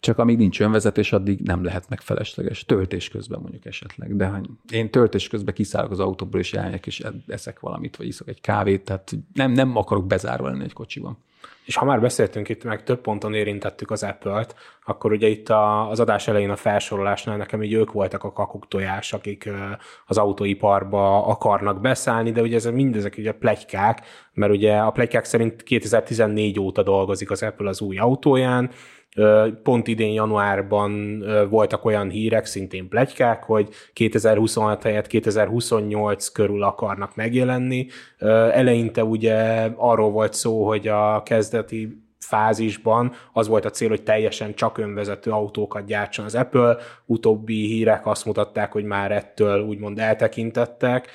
[0.00, 2.64] csak amíg nincs önvezetés, addig nem lehet meg felesleges.
[2.64, 4.16] Töltés közben mondjuk esetleg.
[4.16, 4.40] De
[4.72, 8.84] én töltés közben kiszállok az autóból, és elmegyek, és eszek valamit, vagy iszok egy kávét,
[8.84, 11.18] tehát nem, nem akarok bezárva lenni egy kocsiban.
[11.64, 15.90] És ha már beszéltünk itt, meg több ponton érintettük az Apple-t, akkor ugye itt a,
[15.90, 19.50] az adás elején a felsorolásnál nekem így ők voltak a kakuk tojás, akik
[20.06, 25.62] az autóiparba akarnak beszállni, de ugye ezek mindezek ugye plegykák, mert ugye a plegykák szerint
[25.62, 28.70] 2014 óta dolgozik az Apple az új autóján,
[29.62, 37.86] Pont idén januárban voltak olyan hírek, szintén plegykák, hogy 2026 helyett 2028 körül akarnak megjelenni.
[38.52, 44.54] Eleinte ugye arról volt szó, hogy a kezdeti fázisban az volt a cél, hogy teljesen
[44.54, 46.76] csak önvezető autókat gyártson az Apple.
[47.06, 51.08] Utóbbi hírek azt mutatták, hogy már ettől úgymond eltekintettek.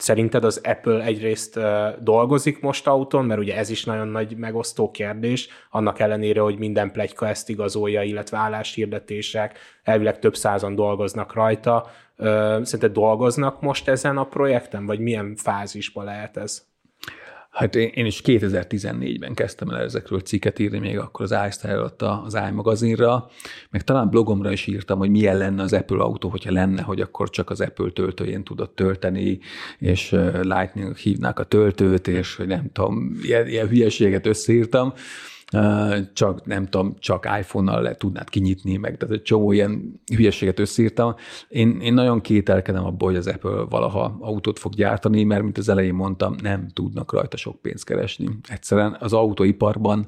[0.00, 1.60] Szerinted az Apple egyrészt
[1.98, 6.92] dolgozik most autón, mert ugye ez is nagyon nagy megosztó kérdés, annak ellenére, hogy minden
[6.92, 11.90] plegyka ezt igazolja, illetve álláshirdetések, elvileg több százan dolgoznak rajta.
[12.62, 16.69] Szerinted dolgoznak most ezen a projekten, vagy milyen fázisban lehet ez?
[17.50, 22.02] Hát én, én is 2014-ben kezdtem el ezekről cikket írni, még akkor az iStyle alatt
[22.02, 23.30] az iMagazinra,
[23.70, 27.30] meg talán blogomra is írtam, hogy milyen lenne az Apple autó, hogyha lenne, hogy akkor
[27.30, 29.38] csak az Apple töltőjén tudott tölteni,
[29.78, 30.10] és
[30.42, 34.92] Lightning hívnák a töltőt, és hogy nem tudom, ilyen, ilyen hülyeséget összeírtam
[36.12, 41.14] csak nem tudom, csak iPhone-nal le tudnád kinyitni, meg tehát egy csomó ilyen hülyeséget összírtam.
[41.48, 45.68] Én, én nagyon kételkedem abból, hogy az Apple valaha autót fog gyártani, mert mint az
[45.68, 48.28] elején mondtam, nem tudnak rajta sok pénzt keresni.
[48.48, 50.06] Egyszerűen az autóiparban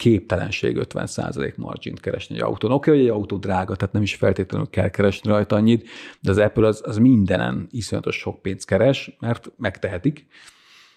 [0.00, 2.72] képtelenség 50% margint keresni egy autón.
[2.72, 5.88] Oké, okay, hogy egy autó drága, tehát nem is feltétlenül kell keresni rajta annyit,
[6.20, 10.26] de az Apple az, az mindenen iszonyatos sok pénzt keres, mert megtehetik,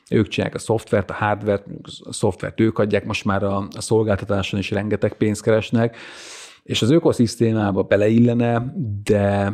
[0.10, 1.66] ők csinálják a szoftvert, a hardvert,
[2.04, 5.98] a szoftvert ők adják, most már a, a szolgáltatáson is rengeteg pénzt keresnek,
[6.64, 9.54] és az ökoszisztémába beleillene, de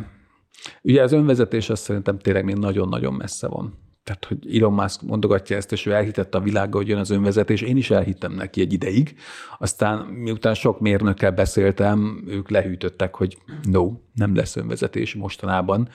[0.82, 3.78] ugye az önvezetés az szerintem tényleg még nagyon-nagyon messze van.
[4.04, 7.60] Tehát, hogy Elon Musk mondogatja ezt, és ő elhitette a világgal, hogy jön az önvezetés,
[7.60, 9.16] én is elhittem neki egy ideig.
[9.58, 15.88] Aztán miután sok mérnökkel beszéltem, ők lehűtöttek, hogy no, nem lesz önvezetés mostanában.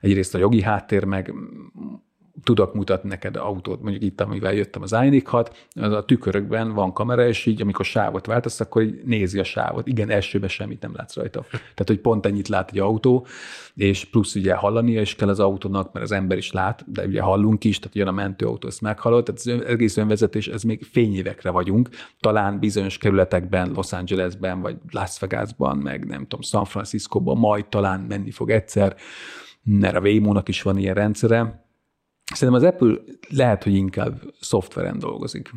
[0.00, 1.34] Egyrészt a jogi háttér, meg
[2.44, 6.92] tudok mutatni neked autót, mondjuk itt, amivel jöttem az iNiq 6, az a tükörökben van
[6.92, 9.86] kamera, és így amikor sávot váltasz, akkor így nézi a sávot.
[9.86, 11.44] Igen, elsőben semmit nem látsz rajta.
[11.50, 13.26] Tehát, hogy pont ennyit lát egy autó,
[13.74, 17.20] és plusz ugye hallania is kell az autónak, mert az ember is lát, de ugye
[17.20, 21.50] hallunk is, tehát jön a mentőautó, ezt meghallod, tehát az egész önvezetés, ez még fényévekre
[21.50, 21.88] vagyunk,
[22.20, 28.00] talán bizonyos kerületekben, Los Angelesben, vagy Las Vegasban, meg nem tudom, San Franciscoban majd talán
[28.00, 28.96] menni fog egyszer,
[29.62, 31.68] mert a Waymo-nak is van ilyen rendszere,
[32.34, 32.94] Szerintem az Apple
[33.28, 35.50] lehet, hogy inkább szoftveren dolgozik.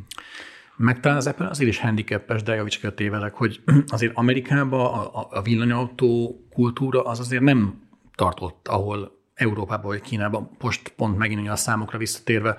[0.75, 5.41] Meg talán az Apple azért is handicapes, de javíts tévedek, hogy azért Amerikában a, a
[5.41, 7.81] villanyautó kultúra az azért nem
[8.15, 12.57] tartott, ahol Európában vagy Kínában, most pont megint a számokra visszatérve,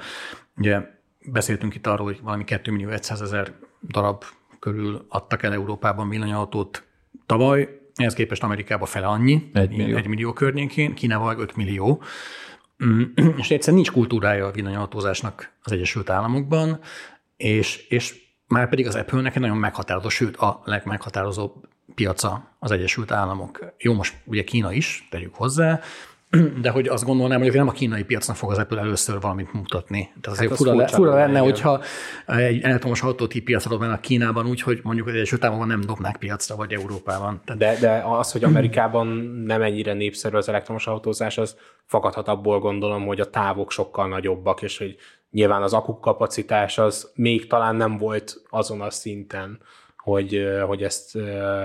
[0.57, 0.81] ugye
[1.24, 3.53] beszéltünk itt arról, hogy valami 2 millió 100 ezer
[3.88, 4.24] darab
[4.59, 6.85] körül adtak el Európában villanyautót
[7.27, 12.03] tavaly, ehhez képest Amerikában fele annyi, egy millió, egy millió környékén, Kínával 5 millió.
[12.87, 13.03] Mm,
[13.40, 16.81] és egyszerűen nincs kultúrája a villanyautózásnak az Egyesült Államokban,
[17.37, 21.53] és, és már pedig az Apple-nek egy nagyon meghatározó, sőt a legmeghatározóbb
[21.94, 23.75] piaca az Egyesült Államok.
[23.79, 25.81] Jó, most ugye Kína is, tegyük hozzá,
[26.62, 30.11] de hogy azt gondolnám, hogy nem a kínai piacnak fog az Apple először valamit mutatni.
[30.20, 31.42] Tehát azért hát fura, le, fura lenne, igen.
[31.42, 31.81] hogyha
[32.27, 36.73] egy elektromos autót piacra dobnának Kínában úgy, hogy mondjuk egy Egyesült nem dobnák piacra, vagy
[36.73, 37.40] Európában.
[37.44, 37.61] Tehát...
[37.61, 39.07] De, de az, hogy Amerikában
[39.47, 44.62] nem ennyire népszerű az elektromos autózás, az fakadhat abból gondolom, hogy a távok sokkal nagyobbak,
[44.62, 44.97] és hogy
[45.31, 49.59] nyilván az akuk kapacitás az még talán nem volt azon a szinten,
[50.05, 51.19] hogy, hogy ezt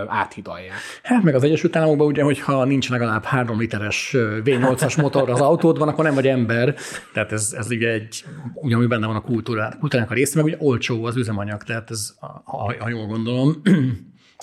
[0.07, 0.73] áthidalják.
[1.03, 5.87] Hát meg az Egyesült Államokban ugye, hogyha nincs legalább 3 literes V8-as motor az autódban,
[5.87, 6.75] akkor nem vagy ember.
[7.13, 8.23] Tehát ez, ez ugye egy,
[8.53, 12.13] ugyanúgy benne van a kultúrá, kultúrának a része, meg ugye olcsó az üzemanyag, tehát ez,
[12.19, 13.61] ha, ha jól gondolom.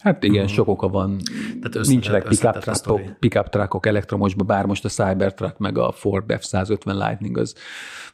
[0.02, 0.56] Hát igen, uh-huh.
[0.56, 1.16] sok oka van.
[1.62, 7.06] Tehát Nincsenek pick-up truckok, pick truckok elektromosba, bár most a Cybertruck meg a Ford F-150
[7.06, 7.54] Lightning az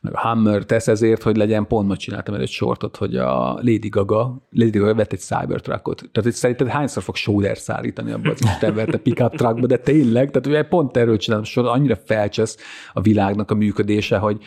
[0.00, 3.88] meg a Hammer tesz ezért, hogy legyen, pont most csináltam egy sortot, hogy a Lady
[3.88, 5.96] Gaga, Lady Gaga vett egy Cybertruckot.
[5.96, 10.46] Tehát hogy szerinted hányszor fog Soder szállítani abba az Istenverte pickup truckba, de tényleg, tehát
[10.46, 12.56] ugye pont erről csináltam sor, annyira felcsesz
[12.92, 14.42] a világnak a működése, hogy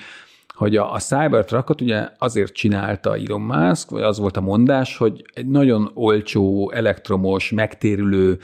[0.55, 5.25] hogy a, a Cybertruckot ugye azért csinálta Elon Musk, vagy az volt a mondás, hogy
[5.33, 8.39] egy nagyon olcsó, elektromos, megtérülő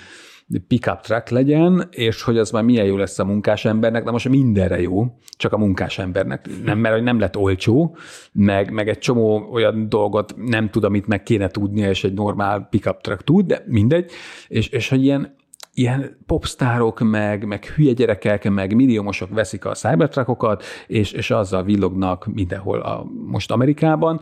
[0.67, 4.29] pickup truck legyen, és hogy az már milyen jó lesz a munkás embernek, de most
[4.29, 7.95] mindenre jó, csak a munkás embernek, nem, mert nem lett olcsó,
[8.31, 12.67] meg, meg egy csomó olyan dolgot nem tud, amit meg kéne tudnia, és egy normál
[12.69, 14.11] pickup truck tud, de mindegy,
[14.47, 15.35] és, és hogy ilyen
[15.73, 22.25] ilyen popstárok, meg, meg hülye gyerekek, meg milliómosok veszik a cybertruckokat, és, és azzal villognak
[22.33, 24.19] mindenhol a, most Amerikában,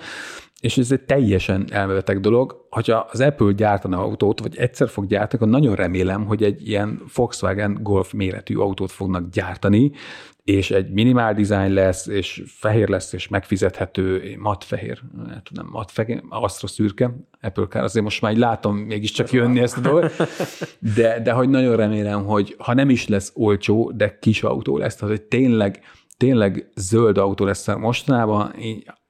[0.59, 5.41] és ez egy teljesen elmevetek dolog, hogyha az Apple gyártana autót, vagy egyszer fog gyártani,
[5.43, 9.91] akkor nagyon remélem, hogy egy ilyen Volkswagen Golf méretű autót fognak gyártani,
[10.49, 15.91] és egy minimál design lesz, és fehér lesz, és megfizethető, mat fehér, nem tudom, mat
[15.91, 20.13] fehér, asztra szürke, Apple Car, azért most már így látom mégiscsak jönni ezt a dolgot,
[20.95, 24.95] de, de hogy nagyon remélem, hogy ha nem is lesz olcsó, de kis autó lesz,
[24.95, 25.79] tehát hogy tényleg,
[26.17, 28.53] tényleg zöld autó lesz mostanában,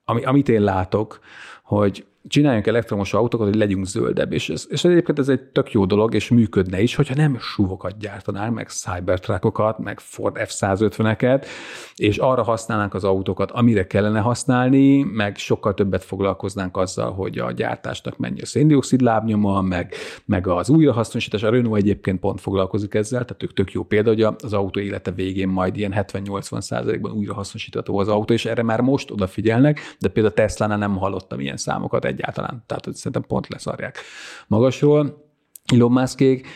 [0.04, 1.20] ami, amit én látok,
[1.62, 5.84] hogy csináljunk elektromos autókat, hogy legyünk zöldebb, és, ez, és egyébként ez egy tök jó
[5.84, 11.46] dolog, és működne is, hogyha nem suvokat gyártanál, meg Cybertruckokat, meg Ford F-150-eket,
[11.94, 17.52] és arra használnánk az autókat, amire kellene használni, meg sokkal többet foglalkoznánk azzal, hogy a
[17.52, 19.94] gyártásnak mennyi a széndiokszid lábnyoma, meg,
[20.24, 21.42] meg az újrahasznosítás.
[21.42, 25.10] A Renault egyébként pont foglalkozik ezzel, tehát ők tök jó példa, hogy az autó élete
[25.10, 30.34] végén majd ilyen 70-80 százalékban újrahasznosítható az autó, és erre már most odafigyelnek, de például
[30.34, 32.64] a Tesla-nál nem hallottam ilyen számokat egyáltalán.
[32.66, 33.98] Tehát hogy szerintem pont leszarják
[34.46, 35.28] magasról.
[35.72, 36.46] Elon Muskék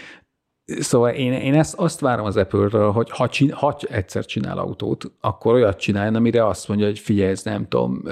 [0.67, 5.13] Szóval én, én ezt azt várom az Apple-ről, hogy ha, csin, ha egyszer csinál autót,
[5.21, 8.03] akkor olyat csináljon, amire azt mondja, hogy figyelj, ez nem tudom,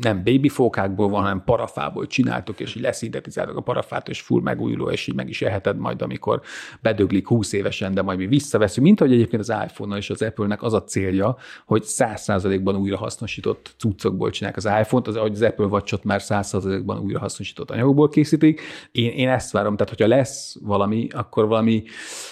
[0.00, 5.06] nem babyfókákból van, hanem parafából csináltok, és így leszintetizáltok a parafát, és full megújuló, és
[5.06, 6.40] így meg is eheted majd, amikor
[6.82, 8.86] bedöglik 20 évesen, de majd mi visszaveszünk.
[8.86, 11.36] Mint ahogy egyébként az iPhone-nal és az Apple-nek az a célja,
[11.66, 16.98] hogy 100%-ban újra hasznosított cuccokból csinálják az iPhone-t, az, ahogy az Apple watch már 100%-ban
[16.98, 18.60] újra hasznosított anyagokból készítik.
[18.92, 21.82] Én, én ezt várom, tehát hogyha lesz valami, akkor valami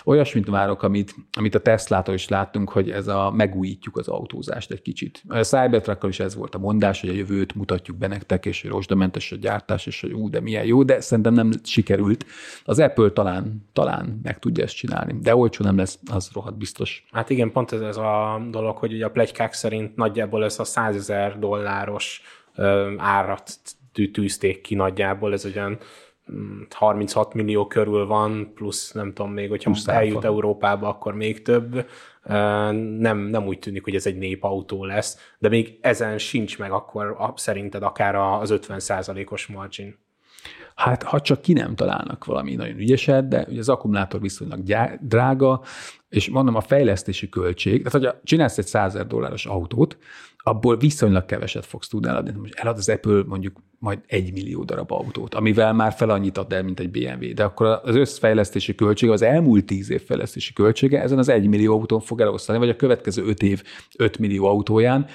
[0.05, 4.83] olyasmit várok, amit, amit a Teslától is láttunk, hogy ez a megújítjuk az autózást egy
[4.83, 5.23] kicsit.
[5.29, 8.71] A cybertruck is ez volt a mondás, hogy a jövőt mutatjuk be nektek, és hogy
[8.71, 12.27] rozsdamentes a gyártás, és hogy ú, de milyen jó, de szerintem nem sikerült.
[12.64, 17.05] Az Apple talán, talán meg tudja ezt csinálni, de olcsó nem lesz, az rohadt biztos.
[17.12, 20.64] Hát igen, pont ez, ez a dolog, hogy ugye a plegykák szerint nagyjából ez a
[20.64, 22.23] 100 ezer dolláros
[22.97, 23.51] árat
[24.12, 25.79] tűzték ki nagyjából, ez olyan
[26.70, 31.89] 36 millió körül van, plusz nem tudom még, hogyha most eljut Európába, akkor még több.
[32.99, 37.33] Nem, nem úgy tűnik, hogy ez egy népautó lesz, de még ezen sincs meg akkor
[37.35, 38.81] szerinted akár az 50
[39.31, 39.99] os margin.
[40.74, 44.61] Hát, ha csak ki nem találnak valami nagyon ügyeset, de ugye az akkumulátor viszonylag
[45.01, 45.62] drága,
[46.09, 49.99] és mondom, a fejlesztési költség, tehát hogyha csinálsz egy 100 dolláros autót,
[50.49, 52.33] abból viszonylag keveset fogsz tudni eladni.
[52.39, 56.53] Most elad az Apple mondjuk majd egy millió darab autót, amivel már fel annyit ad
[56.53, 57.35] el, mint egy BMW.
[57.35, 61.73] De akkor az összfejlesztési költsége, az elmúlt tíz év fejlesztési költsége ezen az egy millió
[61.73, 63.63] autón fog elosztani, vagy a következő öt év
[63.97, 65.07] öt millió autóján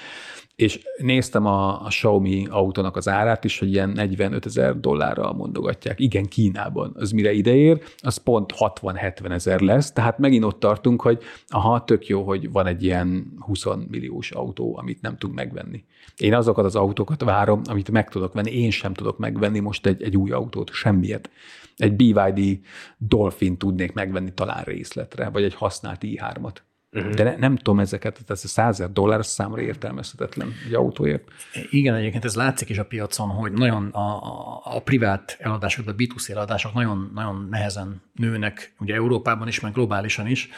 [0.62, 6.00] és néztem a, a Xiaomi autónak az árát is, hogy ilyen 45 ezer dollárral mondogatják.
[6.00, 6.92] Igen, Kínában.
[6.98, 12.06] Az mire ideér, az pont 60-70 ezer lesz, tehát megint ott tartunk, hogy aha, tök
[12.06, 15.84] jó, hogy van egy ilyen 20 milliós autó, amit nem tudunk megvenni.
[16.16, 20.02] Én azokat az autókat várom, amit meg tudok venni, én sem tudok megvenni most egy,
[20.02, 21.30] egy új autót, semmiet.
[21.76, 22.60] Egy BYD
[22.98, 26.56] Dolphin tudnék megvenni talán részletre, vagy egy használt i3-at.
[26.94, 27.12] Uh-huh.
[27.12, 31.22] De ne, nem tudom ezeket, tehát ez a 100 dollár számra értelmezhetetlen egy autóért.
[31.70, 35.94] Igen, egyébként ez látszik is a piacon, hogy nagyon a, a, a privát eladások, a
[35.94, 40.48] B2C eladások nagyon, nagyon nehezen nőnek, ugye Európában is, meg globálisan is.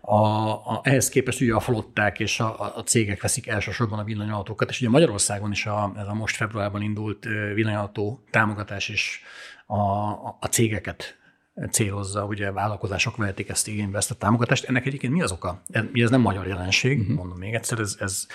[0.00, 4.70] A, a, ehhez képest ugye a flották és a, a cégek veszik elsősorban a villanyautókat,
[4.70, 7.24] és ugye Magyarországon is a, ez a most februárban indult
[7.54, 9.22] villanyautó támogatás is
[9.66, 11.18] a, a, a cégeket
[11.70, 14.64] célozza, ugye vállalkozások vehetik ezt igénybe, ezt a támogatást.
[14.64, 15.62] Ennek egyébként mi az oka?
[15.92, 17.16] Ez nem magyar jelenség, uh-huh.
[17.16, 18.26] mondom még egyszer, ez, ez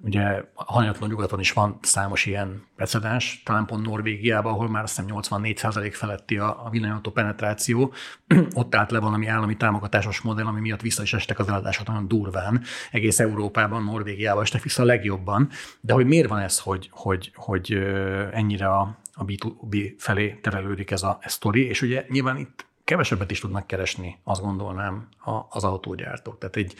[0.00, 5.16] ugye hanyatlan nyugaton is van számos ilyen precedens, talán pont Norvégiában, ahol már azt hiszem
[5.20, 7.92] 84% feletti a, a villanyautó penetráció,
[8.54, 12.08] ott állt le valami állami támogatásos modell, ami miatt vissza is estek az eladások nagyon
[12.08, 12.62] durván.
[12.90, 15.48] Egész Európában, Norvégiában estek vissza a legjobban.
[15.80, 17.72] De hogy miért van ez, hogy, hogy, hogy
[18.32, 23.30] ennyire a, a B2B felé terelődik ez a, ez sztori, és ugye nyilván itt kevesebbet
[23.30, 25.08] is tudnak keresni, azt gondolnám,
[25.48, 26.38] az autógyártók.
[26.38, 26.74] Tehát egy,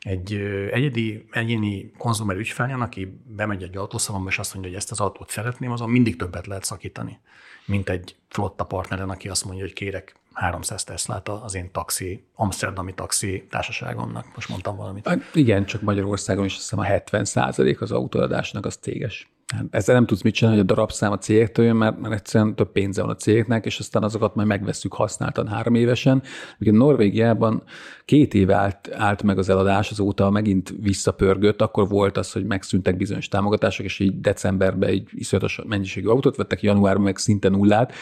[0.00, 0.34] egy
[0.70, 5.30] egyedi, egyéni konzumer ügyfeljen, aki bemegy egy autószalomba, és azt mondja, hogy ezt az autót
[5.30, 7.18] szeretném, azon mindig többet lehet szakítani,
[7.64, 12.94] mint egy flotta partneren, aki azt mondja, hogy kérek 300 Teslát az én taxi, Amsterdami
[12.94, 14.26] taxi társaságomnak.
[14.34, 15.08] Most mondtam valamit.
[15.08, 19.28] Hát igen, csak Magyarországon is azt hiszem a 70% az autóadásnak az téges.
[19.54, 22.54] Hát ezzel nem tudsz mit csinálni, hogy a darabszám a cégektől jön, mert, mert egyszerűen
[22.54, 26.22] több pénze van a cégeknek, és aztán azokat majd megveszük használtan három évesen.
[26.60, 27.62] Ugye Norvégiában
[28.04, 32.96] két éve állt, állt meg az eladás, azóta megint visszapörgött, akkor volt az, hogy megszűntek
[32.96, 37.92] bizonyos támogatások, és így decemberben egy iszonyatos mennyiségű autót vettek, januárban meg szinte nullát,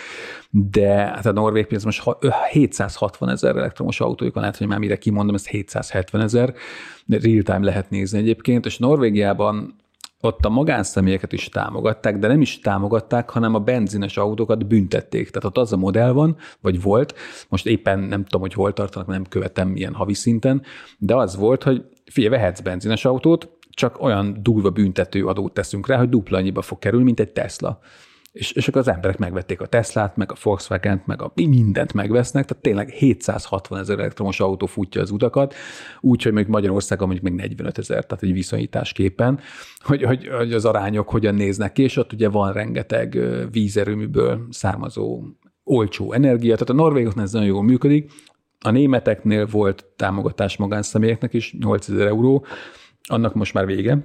[0.51, 2.03] de hát a norvég pénz most
[2.51, 6.55] 760 ezer elektromos autójuk van, lehet, hogy már mire kimondom, ez 770 ezer,
[7.09, 9.83] real-time lehet nézni egyébként, és Norvégiában
[10.25, 15.31] ott a magánszemélyeket is támogatták, de nem is támogatták, hanem a benzines autókat büntették.
[15.31, 17.15] Tehát ott az a modell van, vagy volt,
[17.49, 20.63] most éppen nem tudom, hogy hol tartanak, nem követem ilyen havi szinten,
[20.99, 25.99] de az volt, hogy figyelj, vehetsz benzines autót, csak olyan durva büntető adót teszünk rá,
[25.99, 27.81] hogy dupla annyiba fog kerülni, mint egy Tesla
[28.35, 32.45] és, és akkor az emberek megvették a Teslát, meg a Volkswagen-t, meg a mindent megvesznek,
[32.45, 35.55] tehát tényleg 760 ezer elektromos autó futja az utakat,
[36.01, 39.41] úgyhogy még Magyarországon mondjuk még 45 ezer, tehát egy viszonyításképpen,
[39.79, 43.19] hogy, hogy, hogy az arányok hogyan néznek ki, és ott ugye van rengeteg
[43.51, 45.23] vízerőműből származó
[45.65, 48.13] olcsó energia, tehát a norvégoknál ez nagyon jól működik,
[48.61, 52.47] a németeknél volt támogatás magánszemélyeknek is, 8000 euró,
[53.09, 54.05] annak most már vége,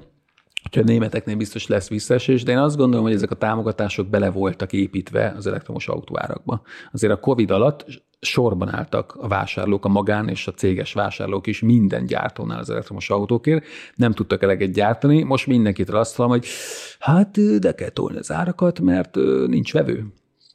[0.65, 4.29] Úgyhogy a németeknél biztos lesz visszaesés, de én azt gondolom, hogy ezek a támogatások bele
[4.29, 6.61] voltak építve az elektromos autóárakba.
[6.91, 7.85] Azért a COVID alatt
[8.21, 13.09] sorban álltak a vásárlók, a magán és a céges vásárlók is minden gyártónál az elektromos
[13.09, 16.45] autókért, nem tudtak eleget gyártani, most mindenkit azt hallom, hogy
[16.99, 19.15] hát de kell tolni az árakat, mert
[19.47, 20.05] nincs vevő.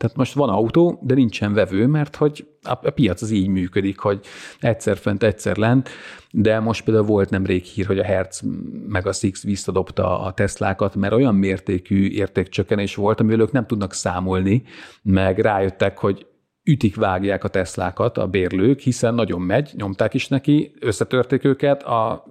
[0.05, 4.21] Tehát most van autó, de nincsen vevő, mert hogy a, piac az így működik, hogy
[4.61, 5.89] egyszer fent, egyszer lent,
[6.31, 8.43] de most például volt nemrég hír, hogy a Hertz
[8.89, 13.93] meg a Six visszadobta a Teslákat, mert olyan mértékű értékcsökkenés volt, amivel ők nem tudnak
[13.93, 14.63] számolni,
[15.03, 16.27] meg rájöttek, hogy
[16.65, 22.25] ütik, vágják a Teslákat a bérlők, hiszen nagyon megy, nyomták is neki, összetörték őket, a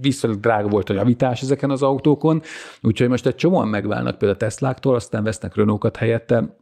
[0.00, 2.42] viszonylag drága volt a javítás ezeken az autókon,
[2.82, 6.56] úgyhogy most egy csomóan megválnak például a Tesláktól, aztán vesznek Renault-kat helyette,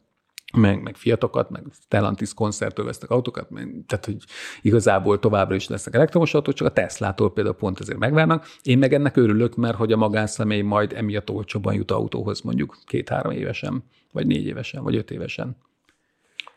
[0.52, 3.48] meg, meg fiatokat, meg Stellantis koncertől vesznek autókat,
[3.86, 4.16] tehát hogy
[4.62, 8.46] igazából továbbra is lesznek elektromos autók, csak a Teslától például pont ezért megvárnak.
[8.62, 13.32] Én meg ennek örülök, mert hogy a magánszemély majd emiatt olcsóban jut autóhoz mondjuk két-három
[13.32, 15.56] évesen, vagy négy évesen, vagy öt évesen.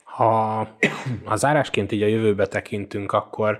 [0.03, 0.59] Ha
[1.25, 3.59] az zárásként így a jövőbe tekintünk, akkor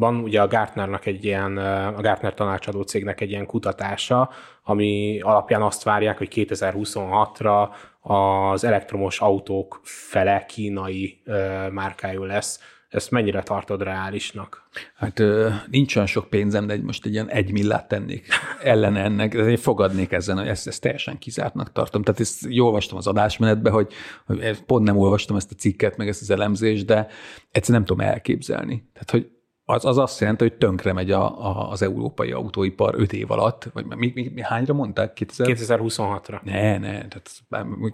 [0.00, 1.56] van ugye a Gartnernak egy ilyen,
[1.96, 4.30] a Gartner tanácsadó cégnek egy ilyen kutatása,
[4.62, 7.68] ami alapján azt várják, hogy 2026-ra
[8.00, 11.22] az elektromos autók fele kínai
[11.70, 12.60] márkájú lesz.
[12.88, 14.68] Ezt mennyire tartod reálisnak?
[14.94, 15.22] Hát
[15.70, 18.26] nincs olyan sok pénzem, de most egy ilyen egy millát tennék
[18.62, 22.02] ellen ennek, de én fogadnék ezen, hogy ezt, ezt teljesen kizártnak tartom.
[22.02, 23.92] Tehát ezt jól olvastam az adásmenetbe, hogy,
[24.26, 27.06] hogy pont nem olvastam ezt a cikket, meg ezt az elemzést, de
[27.50, 28.88] egyszerűen nem tudom elképzelni.
[28.92, 29.39] Tehát, hogy
[29.70, 33.68] az, az azt jelenti, hogy tönkre megy a, a, az európai autóipar öt év alatt,
[33.72, 35.12] vagy mi, mi, mi hányra mondták?
[35.12, 35.56] 2000...
[35.56, 36.42] 2026-ra.
[36.42, 37.30] Ne, ne, tehát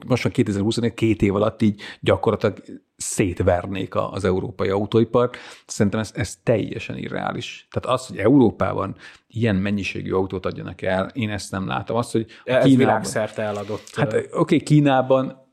[0.07, 2.62] most van 2024, két év alatt így gyakorlatilag
[2.97, 5.31] szétvernék az európai autóipar.
[5.66, 7.68] Szerintem ez, ez teljesen irreális.
[7.70, 8.97] Tehát az, hogy Európában
[9.27, 11.97] ilyen mennyiségű autót adjanak el, én ezt nem látom.
[11.97, 13.91] Azt, hogy ez Kínában, világszerte eladott.
[13.95, 15.45] Hát oké, okay, Kínában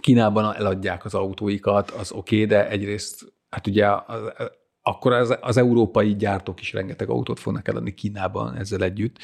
[0.00, 4.20] Kínában eladják az autóikat, az oké, okay, de egyrészt hát ugye az,
[4.88, 9.18] akkor az, az európai gyártók is rengeteg autót fognak eladni Kínában ezzel együtt.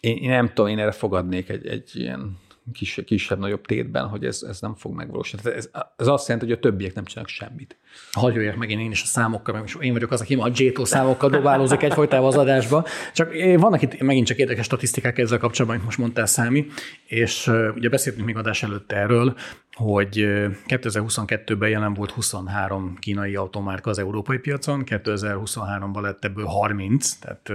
[0.00, 2.38] Én, én nem tudom, én erre fogadnék egy, egy ilyen
[2.72, 5.56] kis, kisebb-nagyobb tétben, hogy ez, ez nem fog megvalósulni.
[5.56, 7.76] Ez, ez azt jelenti, hogy a többiek nem csinálnak semmit.
[8.12, 10.84] Hagyjuk meg én, én is a számokkal, mert én vagyok az, aki ma a JTO
[10.84, 12.84] számokkal dobálózik egyfolytában az adásba.
[13.14, 16.66] Csak vannak itt megint csak érdekes statisztikák ezzel kapcsolatban, amit most mondtál Számi,
[17.06, 19.36] és ugye beszéltünk még adás előtt erről,
[19.72, 20.26] hogy
[20.66, 27.50] 2022-ben jelen volt 23 kínai automárka az európai piacon, 2023-ban lett ebből 30, tehát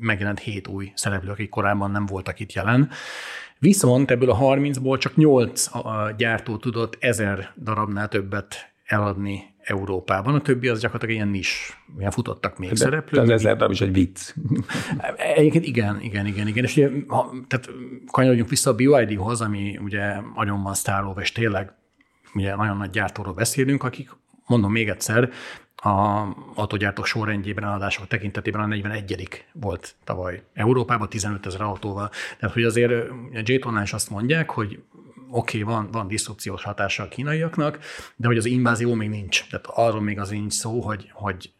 [0.00, 2.90] megjelent 7 új szereplő, akik korábban nem voltak itt jelen.
[3.60, 5.66] Viszont ebből a 30-ból csak 8
[6.16, 12.58] gyártó tudott 1000 darabnál többet eladni Európában, a többi az gyakorlatilag ilyen nis, ilyen futottak
[12.58, 13.22] még De szereplők.
[13.22, 14.34] Az ezer darab is egy vicc.
[15.36, 16.64] Egyébként igen, igen, igen, igen.
[16.64, 17.70] És ugye, ha, tehát
[18.10, 21.72] kanyarodjunk vissza a BYD-hoz, ami ugye nagyon van sztárolva, és tényleg
[22.34, 24.10] ugye nagyon nagy gyártóról beszélünk, akik,
[24.46, 25.30] mondom még egyszer,
[25.82, 32.10] a autógyártók sorrendjében, eladások tekintetében a 41 volt tavaly Európában 15 ezer autóval.
[32.38, 33.14] Tehát, hogy azért a
[33.44, 34.82] j is azt mondják, hogy
[35.30, 37.78] oké, okay, van, van diszrupciós hatása a kínaiaknak,
[38.16, 39.46] de hogy az invázió még nincs.
[39.50, 41.52] Tehát arról még az nincs szó, hogy, hogy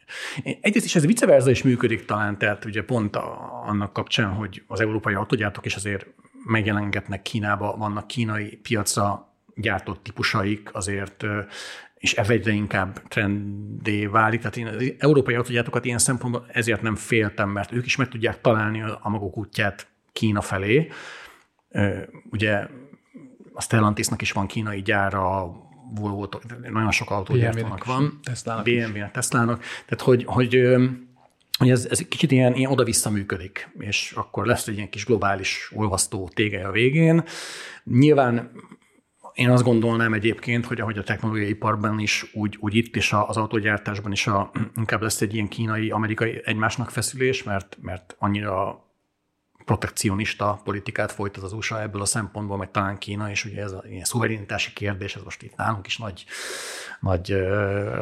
[0.61, 4.63] Egyrészt is ez vice versa is működik talán, tehát ugye pont a, annak kapcsán, hogy
[4.67, 6.07] az európai autogyártók is azért
[6.45, 11.25] megjelengetnek Kínába, vannak kínai piacra gyártott típusaik, azért
[12.01, 14.41] és ez egyre inkább trendé válik.
[14.41, 18.41] Tehát én az európai autogyártókat ilyen szempontból ezért nem féltem, mert ők is meg tudják
[18.41, 20.89] találni a maguk útját Kína felé.
[22.31, 22.67] Ugye
[23.53, 25.53] a Stellantisnak is van kínai gyára,
[25.95, 26.29] Volvo,
[26.71, 28.21] nagyon sok autógyártónak van.
[28.23, 29.63] Tesla-nak BMW-nek, Tesla-nak.
[29.87, 30.77] Tehát, hogy, hogy
[31.59, 35.71] hogy ez, ez kicsit ilyen, ilyen oda-vissza működik, és akkor lesz egy ilyen kis globális
[35.75, 37.25] olvasztó tége a végén.
[37.85, 38.51] Nyilván
[39.35, 43.37] én azt gondolnám egyébként, hogy ahogy a technológiai iparban is, úgy, úgy itt is az
[43.37, 48.85] autógyártásban is a, inkább lesz egy ilyen kínai-amerikai egymásnak feszülés, mert, mert annyira
[49.65, 53.85] protekcionista politikát folytat az USA ebből a szempontból, meg talán Kína, és ugye ez a
[53.89, 56.25] ilyen szuverenitási kérdés, ez most itt nálunk is nagy,
[57.01, 57.37] nagy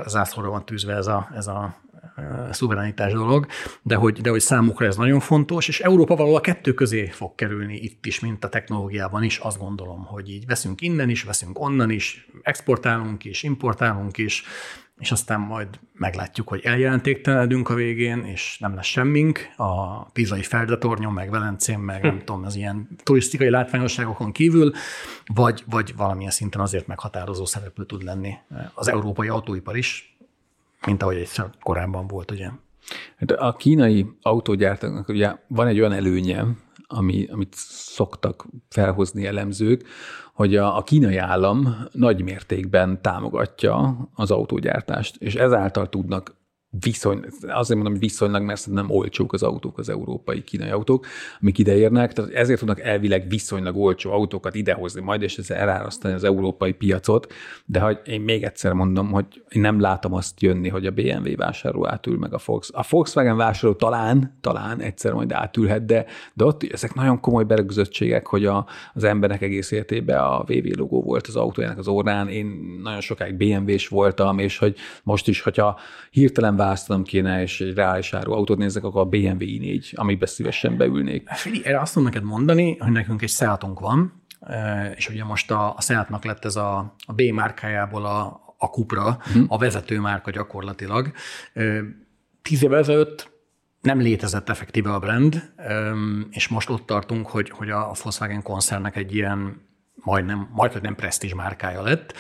[0.07, 1.77] zászlóra van tűzve ez a, ez a
[2.51, 3.47] szuverenitás dolog,
[3.83, 7.35] de hogy, de hogy számukra ez nagyon fontos, és Európa valahol a kettő közé fog
[7.35, 11.61] kerülni itt is, mint a technológiában is, azt gondolom, hogy így veszünk innen is, veszünk
[11.61, 14.45] onnan is, exportálunk is, importálunk is,
[14.99, 19.39] és aztán majd meglátjuk, hogy eljelentéktelenedünk a végén, és nem lesz semmink.
[19.57, 22.25] A Pizai Feldatornyon, meg Velencén, meg nem hm.
[22.25, 24.73] tudom, az ilyen turisztikai látványosságokon kívül,
[25.27, 28.35] vagy, vagy valamilyen szinten azért meghatározó szereplő tud lenni
[28.75, 30.18] az európai autóipar is,
[30.87, 32.49] mint ahogy egyszer korábban volt, ugye.
[33.17, 36.45] Hát a kínai autógyártóknak ugye van egy olyan előnye,
[36.87, 39.87] ami, amit szoktak felhozni elemzők,
[40.35, 46.37] hogy a, a kínai állam nagy mértékben támogatja az autógyártást, és ezáltal tudnak
[46.71, 51.07] viszony, azért mondom, hogy viszonylag, mert nem olcsók az autók, az európai kínai autók,
[51.41, 56.25] amik ideérnek, tehát ezért tudnak elvileg viszonylag olcsó autókat idehozni majd, és ezzel elárasztani az
[56.25, 57.33] európai piacot,
[57.65, 61.37] de hogy én még egyszer mondom, hogy én nem látom azt jönni, hogy a BMW
[61.37, 62.71] vásárló átül meg a Volks.
[62.73, 66.05] A Volkswagen vásárló talán, talán egyszer majd átülhet, de,
[66.35, 71.03] de ott ezek nagyon komoly berögzöttségek, hogy a, az embernek egész életében a VV logó
[71.03, 75.79] volt az autójának az órán, én nagyon sokáig BMW-s voltam, és hogy most is, hogyha
[76.11, 80.77] hirtelen választanom kéne, és egy reális áru autót nézek, akkor a BMW i4, amiben szívesen
[80.77, 81.29] beülnék.
[81.29, 84.23] Figyelj, erre azt tudom neked mondani, hogy nekünk egy Seatunk van,
[84.97, 89.19] és ugye most a, a Seatnak lett ez a, a B márkájából a, a Cupra,
[89.33, 89.45] hmm.
[89.49, 91.13] a vezető márka gyakorlatilag.
[92.43, 93.31] Tíz évvel ezelőtt
[93.81, 95.53] nem létezett effektíve a brand,
[96.31, 101.35] és most ott tartunk, hogy, hogy a Volkswagen koncernek egy ilyen majdnem, majdnem nem presztízs
[101.35, 102.15] márkája lett,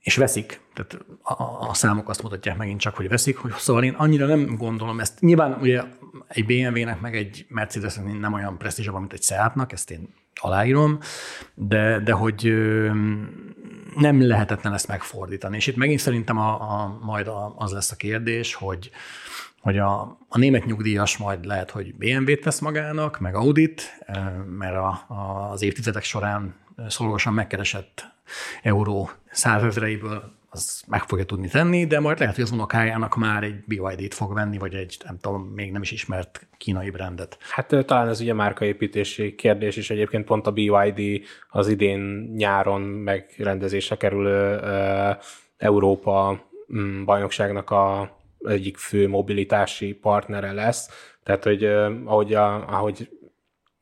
[0.00, 3.92] és veszik, tehát a, a számok azt mutatják megint csak, hogy veszik, hogy szóval én
[3.92, 5.20] annyira nem gondolom ezt.
[5.20, 5.82] Nyilván ugye
[6.28, 10.98] egy BMW-nek meg egy mercedes nem olyan presztízsabb, mint egy Seatnak, ezt én aláírom,
[11.54, 12.54] de, de hogy
[13.96, 15.56] nem lehetetlen ezt megfordítani.
[15.56, 18.90] És itt megint szerintem a, a, majd a, az lesz a kérdés, hogy,
[19.60, 24.04] hogy a, a német nyugdíjas majd lehet, hogy BMW-t tesz magának, meg Audit,
[24.58, 26.54] mert a, a, az évtizedek során
[26.88, 28.18] szorosan megkeresett
[28.62, 33.64] euró százezreiből az meg fogja tudni tenni, de majd lehet, hogy az unokájának már egy
[33.64, 37.38] BYD-t fog venni, vagy egy, nem tudom, még nem is ismert kínai brandet.
[37.40, 42.00] Hát talán ez ugye márkaépítési kérdés is egyébként pont a BYD az idén
[42.36, 45.16] nyáron megrendezésre kerülő uh,
[45.56, 50.88] Európa um, bajnokságnak a egyik fő mobilitási partnere lesz.
[51.22, 51.64] Tehát, hogy
[52.04, 53.08] ahogy, a, ahogy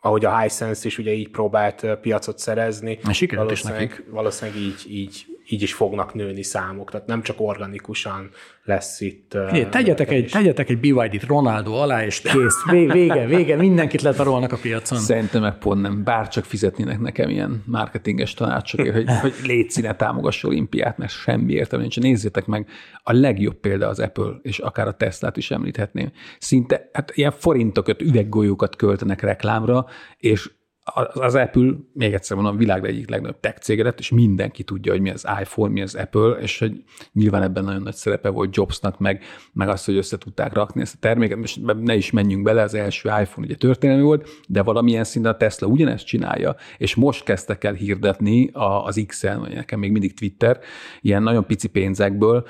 [0.00, 2.98] ahogy a Hisense is ugye így próbált piacot szerezni.
[3.12, 4.04] Sikerült is nekik.
[4.10, 8.30] Valószínűleg így, így, így is fognak nőni számok, tehát nem csak organikusan
[8.64, 9.36] lesz itt.
[9.50, 14.56] Hé, tegyetek, egy, tegyetek egy BYD-t Ronaldo alá, és kész, vége, vége, mindenkit letarolnak a
[14.56, 14.98] piacon.
[14.98, 19.94] Szerintem meg pont nem, bár csak fizetnének nekem ilyen marketinges tanácsokért, hogy, hogy légy színe
[19.94, 22.00] támogass olimpiát, mert semmi értelme nincs.
[22.00, 22.68] Nézzétek meg,
[23.02, 26.12] a legjobb példa az Apple, és akár a Teslát is említhetném.
[26.38, 29.86] Szinte hát ilyen forintokat, üveggolyókat költenek reklámra,
[30.18, 30.50] és
[30.94, 34.92] az Apple, még egyszer mondom, a világ egyik legnagyobb tech cége lett, és mindenki tudja,
[34.92, 38.56] hogy mi az iPhone, mi az Apple, és hogy nyilván ebben nagyon nagy szerepe volt
[38.56, 39.22] Jobsnak, meg,
[39.52, 42.74] meg azt, hogy össze tudták rakni ezt a terméket, és ne is menjünk bele, az
[42.74, 47.64] első iPhone ugye történelmi volt, de valamilyen szinten a Tesla ugyanezt csinálja, és most kezdtek
[47.64, 48.50] el hirdetni
[48.84, 50.58] az X-en, vagy nekem még mindig Twitter,
[51.00, 52.46] ilyen nagyon pici pénzekből,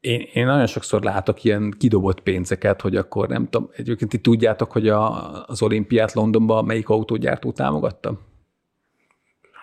[0.00, 4.72] én, én nagyon sokszor látok ilyen kidobott pénzeket, hogy akkor nem tudom, egyébként ti tudjátok,
[4.72, 8.18] hogy a, az olimpiát Londonban melyik autógyártó támogatta?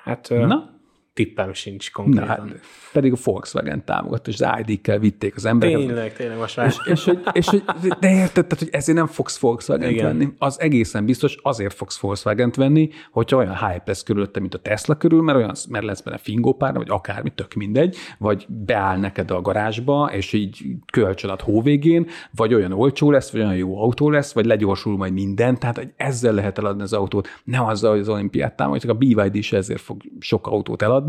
[0.04, 0.77] Hát Na?
[1.18, 2.28] Tippem sincs konkrétan.
[2.28, 2.60] Hát,
[2.94, 5.86] pedig a Volkswagen támogatta, és az ID-kkel vitték az embereket.
[5.86, 6.68] Tényleg, tényleg most már.
[6.68, 7.64] És, és, hogy, és, hogy,
[8.00, 10.28] de érted, tehát, hogy ezért nem fogsz volkswagen venni.
[10.38, 14.96] Az egészen biztos, azért fogsz volkswagen venni, hogyha olyan hype lesz körülötte, mint a Tesla
[14.96, 19.42] körül, mert, olyan, mert lesz benne fingópár, vagy akármi, tök mindegy, vagy beáll neked a
[19.42, 24.34] garázsba, és így kölcsön ad hóvégén, vagy olyan olcsó lesz, vagy olyan jó autó lesz,
[24.34, 28.10] vagy legyorsul majd minden, tehát hogy ezzel lehet eladni az autót, nem azzal, hogy az
[28.10, 31.07] olimpiát támogatják, a BYD is ezért fog sok autót eladni,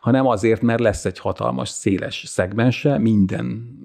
[0.00, 3.78] hanem azért, mert lesz egy hatalmas, széles szegmense, minden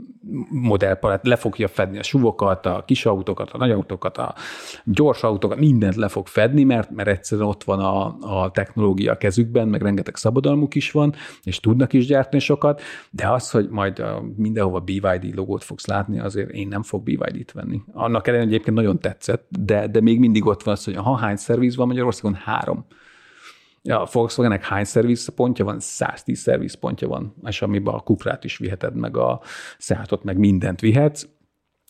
[0.49, 4.35] modellpalett le fogja fedni a suvokat, a kis autókat, a nagy autókat, a
[4.83, 9.17] gyors autókat, mindent le fog fedni, mert, mert egyszerűen ott van a, a technológia a
[9.17, 14.03] kezükben, meg rengeteg szabadalmuk is van, és tudnak is gyártani sokat, de az, hogy majd
[14.35, 17.81] mindenhova BYD logót fogsz látni, azért én nem fog BYD-t venni.
[17.93, 21.35] Annak ellenére egyébként nagyon tetszett, de, de még mindig ott van az, hogy ha hány
[21.35, 22.33] szerviz van Magyarországon?
[22.33, 22.85] Három
[23.89, 25.79] a Volkswagennek hány szervizpontja van?
[25.79, 29.41] 110 szervizpontja van, és amiben a kuprát is viheted, meg a
[29.77, 31.27] Seatot, meg mindent vihetsz,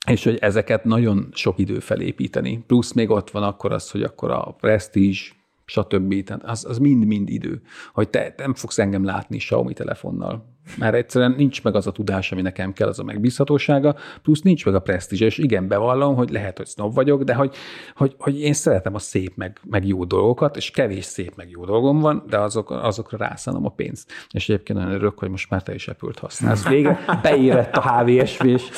[0.07, 2.63] és hogy ezeket nagyon sok idő felépíteni.
[2.67, 5.19] Plusz még ott van akkor az, hogy akkor a Prestige,
[5.65, 6.31] stb.
[6.43, 7.61] Az, az mind-mind idő.
[7.93, 12.31] Hogy te nem fogsz engem látni Xiaomi telefonnal mert egyszerűen nincs meg az a tudás,
[12.31, 16.29] ami nekem kell, az a megbízhatósága, plusz nincs meg a presztízs, és igen, bevallom, hogy
[16.29, 17.55] lehet, hogy snob vagyok, de hogy,
[17.95, 21.65] hogy, hogy én szeretem a szép, meg, meg jó dolgokat, és kevés szép, meg jó
[21.65, 24.11] dolgom van, de azok, azokra rászánom a pénzt.
[24.31, 26.67] És egyébként nagyon örök, hogy most már te is apple használsz.
[26.67, 28.69] Vége beérett a HVSV-s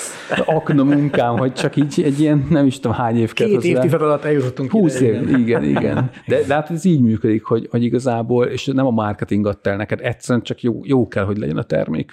[0.46, 4.24] akna munkám, hogy csak így egy ilyen, nem is tudom hány év Két évtized alatt
[4.24, 5.64] eljutottunk 20 év, igen, igen.
[5.64, 6.12] igen.
[6.28, 9.76] De, de hát ez így működik, hogy, hogy igazából, és nem a marketing adta el
[9.78, 12.12] neked, egyszerűen csak jó, jó kell, hogy legyen a termék.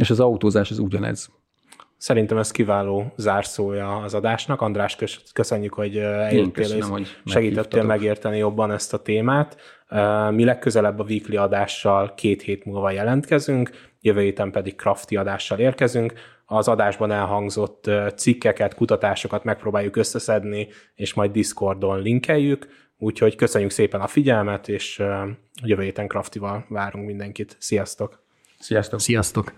[0.00, 1.30] És az autózás az ugyanez.
[1.96, 4.60] Szerintem ez kiváló zárszója az adásnak.
[4.60, 4.96] András,
[5.32, 9.56] köszönjük, hogy eljöttél és hogy segítettél megérteni jobban ezt a témát.
[10.30, 13.70] Mi legközelebb a weekly adással két hét múlva jelentkezünk,
[14.00, 16.12] jövő héten pedig crafty adással érkezünk.
[16.46, 22.66] Az adásban elhangzott cikkeket, kutatásokat megpróbáljuk összeszedni, és majd Discordon linkeljük,
[22.98, 25.02] úgyhogy köszönjük szépen a figyelmet, és
[25.62, 27.56] jövő héten Craftival várunk mindenkit.
[27.58, 28.28] Sziasztok!
[28.60, 29.00] Sziasztok!
[29.00, 29.52] Sziasztok!